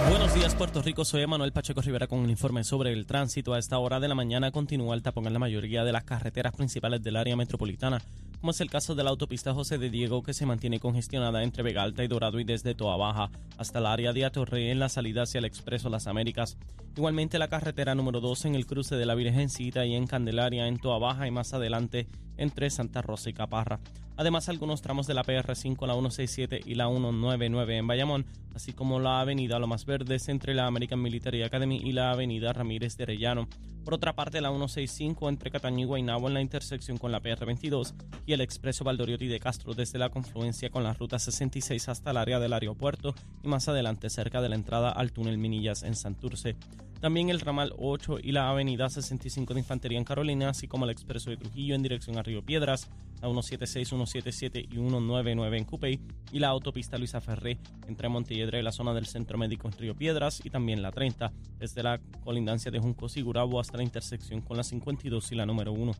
Buenos 0.09 0.33
días, 0.33 0.55
Puerto 0.55 0.81
Rico. 0.81 1.03
Soy 1.05 1.25
Manuel 1.25 1.51
Pacheco 1.51 1.81
Rivera 1.81 2.07
con 2.07 2.19
un 2.19 2.29
informe 2.29 2.63
sobre 2.63 2.93
el 2.93 3.05
tránsito. 3.05 3.53
A 3.53 3.59
esta 3.59 3.77
hora 3.77 3.99
de 3.99 4.07
la 4.07 4.15
mañana 4.15 4.51
continúa 4.51 4.95
el 4.95 5.03
tapón 5.03 5.27
en 5.27 5.33
la 5.33 5.39
mayoría 5.39 5.83
de 5.83 5.91
las 5.91 6.03
carreteras 6.03 6.55
principales 6.55 7.01
del 7.03 7.15
área 7.15 7.35
metropolitana, 7.35 8.01
como 8.39 8.51
es 8.51 8.61
el 8.61 8.69
caso 8.69 8.95
de 8.95 9.03
la 9.03 9.09
autopista 9.09 9.53
José 9.53 9.77
de 9.77 9.89
Diego, 9.89 10.23
que 10.23 10.33
se 10.33 10.45
mantiene 10.45 10.79
congestionada 10.79 11.43
entre 11.43 11.63
Vega 11.63 11.83
Alta 11.83 12.03
y 12.03 12.07
Dorado 12.07 12.39
y 12.39 12.43
desde 12.43 12.75
Toa 12.75 12.97
Baja 12.97 13.31
hasta 13.57 13.79
el 13.79 13.85
área 13.85 14.13
de 14.13 14.25
Atorrey 14.25 14.69
en 14.69 14.79
la 14.79 14.89
salida 14.89 15.23
hacia 15.23 15.39
el 15.39 15.45
Expreso 15.45 15.89
Las 15.89 16.07
Américas. 16.07 16.57
Igualmente 16.95 17.39
la 17.39 17.47
carretera 17.47 17.95
número 17.95 18.21
2 18.21 18.45
en 18.45 18.55
el 18.55 18.65
cruce 18.65 18.95
de 18.95 19.05
la 19.05 19.15
Virgencita 19.15 19.85
y 19.85 19.95
en 19.95 20.07
Candelaria 20.07 20.67
en 20.67 20.77
Toa 20.77 20.99
Baja 20.99 21.27
y 21.27 21.31
más 21.31 21.53
adelante 21.53 22.07
entre 22.37 22.69
Santa 22.69 23.01
Rosa 23.01 23.29
y 23.29 23.33
Caparra. 23.33 23.79
Además, 24.17 24.49
algunos 24.49 24.81
tramos 24.81 25.05
de 25.05 25.13
la 25.13 25.23
PR5, 25.23 25.85
la 25.85 25.93
167 25.93 26.61
y 26.65 26.73
la 26.73 26.87
199 26.87 27.77
en 27.77 27.85
Bayamón, 27.85 28.25
así 28.55 28.73
como 28.73 28.99
la 28.99 29.21
avenida 29.21 29.59
Lomas 29.59 29.85
Verdes 29.85 30.27
entre 30.27 30.55
la 30.55 30.65
American 30.65 31.01
Military 31.01 31.43
Academy 31.43 31.77
y 31.83 31.91
la 31.91 32.11
avenida 32.11 32.51
Ramírez 32.51 32.97
de 32.97 33.03
Arellano. 33.03 33.47
Por 33.87 33.93
otra 33.93 34.15
parte, 34.15 34.41
la 34.41 34.49
165 34.49 35.29
entre 35.29 35.51
Cataño 35.51 35.79
y 35.79 35.85
Guaynabo 35.85 36.27
en 36.27 36.33
la 36.33 36.41
intersección 36.41 36.97
con 36.97 37.11
la 37.11 37.21
PR22 37.21 37.93
y 38.25 38.33
el 38.33 38.41
expreso 38.41 38.83
Valdoriotti 38.83 39.27
de 39.27 39.39
Castro 39.39 39.75
desde 39.75 39.99
la 39.99 40.09
confluencia 40.09 40.71
con 40.71 40.83
la 40.83 40.93
ruta 40.93 41.19
66 41.19 41.87
hasta 41.87 42.11
el 42.11 42.17
área 42.17 42.39
del 42.39 42.53
aeropuerto 42.53 43.13
y 43.43 43.47
más 43.47 43.69
adelante 43.69 44.09
cerca 44.09 44.41
de 44.41 44.49
la 44.49 44.55
entrada 44.55 44.89
al 44.89 45.13
túnel 45.13 45.37
Minillas 45.37 45.83
en 45.83 45.95
Santurce. 45.95 46.57
También 46.99 47.29
el 47.29 47.39
ramal 47.39 47.73
8 47.77 48.17
y 48.23 48.31
la 48.31 48.49
avenida 48.49 48.89
65 48.89 49.53
de 49.53 49.59
Infantería 49.59 49.97
en 49.97 50.03
Carolina, 50.03 50.49
así 50.49 50.67
como 50.67 50.85
el 50.85 50.91
expreso 50.91 51.29
de 51.29 51.37
Trujillo 51.37 51.75
en 51.75 51.83
dirección 51.83 52.17
a 52.17 52.23
Río 52.23 52.43
Piedras, 52.43 52.89
la 53.21 53.27
176, 53.29 53.87
177 53.89 54.59
y 54.69 54.75
199 54.75 55.57
en 55.57 55.65
Cupey 55.65 55.99
y 56.31 56.39
la 56.39 56.49
autopista 56.49 56.97
Luisa 56.97 57.21
Ferré 57.21 57.59
entre 57.87 58.09
Montelledre 58.09 58.59
y 58.59 58.63
la 58.63 58.71
zona 58.71 58.93
del 58.93 59.05
Centro 59.05 59.37
Médico 59.37 59.67
en 59.67 59.77
Río 59.77 59.95
Piedras 59.95 60.41
y 60.43 60.49
también 60.49 60.81
la 60.81 60.91
30 60.91 61.31
desde 61.59 61.83
la 61.83 61.99
colindancia 62.23 62.71
de 62.71 62.79
Juncos 62.79 63.17
y 63.17 63.21
Gurabo 63.21 63.59
hasta 63.59 63.77
la 63.77 63.83
intersección 63.83 64.41
con 64.41 64.57
la 64.57 64.63
52 64.63 65.31
y 65.31 65.35
la 65.35 65.45
número 65.45 65.73
1. 65.73 65.91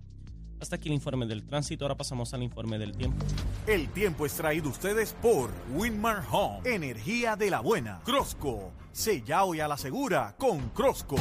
Hasta 0.60 0.78
aquí 0.78 0.90
el 0.90 0.96
informe 0.96 1.28
del 1.28 1.44
tránsito, 1.46 1.86
ahora 1.86 1.96
pasamos 1.96 2.34
al 2.34 2.42
informe 2.42 2.80
del 2.80 2.98
tiempo. 2.98 3.24
El 3.68 3.88
tiempo 3.90 4.26
es 4.26 4.34
traído 4.34 4.70
ustedes 4.70 5.14
por 5.22 5.52
Winmar 5.76 6.24
Home, 6.32 6.62
energía 6.66 7.36
de 7.36 7.52
la 7.52 7.60
buena. 7.60 8.02
Crosco, 8.04 8.72
sella 8.98 9.44
hoy 9.44 9.60
a 9.60 9.68
la 9.68 9.78
segura 9.78 10.34
con 10.40 10.70
Crosco. 10.70 11.18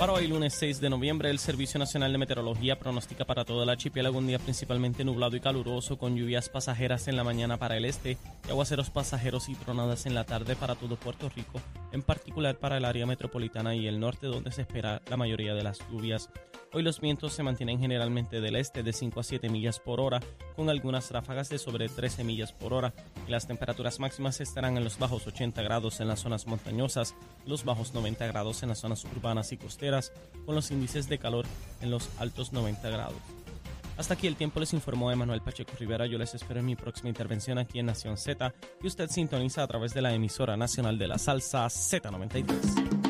Para 0.00 0.14
hoy, 0.14 0.28
lunes 0.28 0.54
6 0.54 0.80
de 0.80 0.88
noviembre, 0.88 1.28
el 1.28 1.38
Servicio 1.38 1.78
Nacional 1.78 2.10
de 2.10 2.16
Meteorología 2.16 2.78
pronostica 2.78 3.26
para 3.26 3.44
todo 3.44 3.64
el 3.64 3.68
archipiélago 3.68 4.16
un 4.16 4.28
día 4.28 4.38
principalmente 4.38 5.04
nublado 5.04 5.36
y 5.36 5.40
caluroso, 5.40 5.98
con 5.98 6.16
lluvias 6.16 6.48
pasajeras 6.48 7.06
en 7.06 7.16
la 7.16 7.22
mañana 7.22 7.58
para 7.58 7.76
el 7.76 7.84
este 7.84 8.16
y 8.46 8.50
aguaceros 8.50 8.88
pasajeros 8.88 9.50
y 9.50 9.56
tronadas 9.56 10.06
en 10.06 10.14
la 10.14 10.24
tarde 10.24 10.56
para 10.56 10.74
todo 10.74 10.96
Puerto 10.96 11.28
Rico, 11.28 11.60
en 11.92 12.00
particular 12.00 12.56
para 12.56 12.78
el 12.78 12.86
área 12.86 13.04
metropolitana 13.04 13.74
y 13.74 13.86
el 13.88 14.00
norte 14.00 14.26
donde 14.26 14.52
se 14.52 14.62
espera 14.62 15.02
la 15.06 15.18
mayoría 15.18 15.52
de 15.52 15.64
las 15.64 15.80
lluvias. 15.90 16.30
Hoy 16.72 16.84
los 16.84 17.00
vientos 17.00 17.32
se 17.32 17.42
mantienen 17.42 17.80
generalmente 17.80 18.40
del 18.40 18.54
este 18.54 18.84
de 18.84 18.92
5 18.92 19.18
a 19.18 19.24
7 19.24 19.48
millas 19.48 19.80
por 19.80 20.00
hora, 20.00 20.20
con 20.54 20.70
algunas 20.70 21.10
ráfagas 21.10 21.48
de 21.48 21.58
sobre 21.58 21.88
13 21.88 22.22
millas 22.22 22.52
por 22.52 22.72
hora, 22.72 22.94
y 23.26 23.30
las 23.32 23.48
temperaturas 23.48 23.98
máximas 23.98 24.40
estarán 24.40 24.76
en 24.76 24.84
los 24.84 24.96
bajos 24.96 25.26
80 25.26 25.60
grados 25.62 25.98
en 25.98 26.06
las 26.06 26.20
zonas 26.20 26.46
montañosas, 26.46 27.16
los 27.44 27.64
bajos 27.64 27.92
90 27.92 28.24
grados 28.28 28.62
en 28.62 28.68
las 28.68 28.78
zonas 28.78 29.04
urbanas 29.04 29.50
y 29.50 29.56
costeras, 29.56 29.89
con 30.46 30.54
los 30.54 30.70
índices 30.70 31.08
de 31.08 31.18
calor 31.18 31.46
en 31.80 31.90
los 31.90 32.08
altos 32.18 32.52
90 32.52 32.88
grados. 32.90 33.18
Hasta 33.96 34.14
aquí 34.14 34.26
el 34.26 34.36
tiempo 34.36 34.60
les 34.60 34.72
informó 34.72 35.12
Emanuel 35.12 35.42
Pacheco 35.42 35.72
Rivera. 35.78 36.06
Yo 36.06 36.16
les 36.16 36.34
espero 36.34 36.60
en 36.60 36.66
mi 36.66 36.74
próxima 36.74 37.10
intervención 37.10 37.58
aquí 37.58 37.80
en 37.80 37.86
Nación 37.86 38.16
Z, 38.16 38.54
y 38.82 38.86
usted 38.86 39.10
sintoniza 39.10 39.62
a 39.62 39.66
través 39.66 39.92
de 39.92 40.00
la 40.00 40.14
emisora 40.14 40.56
nacional 40.56 40.98
de 40.98 41.08
la 41.08 41.18
salsa 41.18 41.66
Z93. 41.66 43.09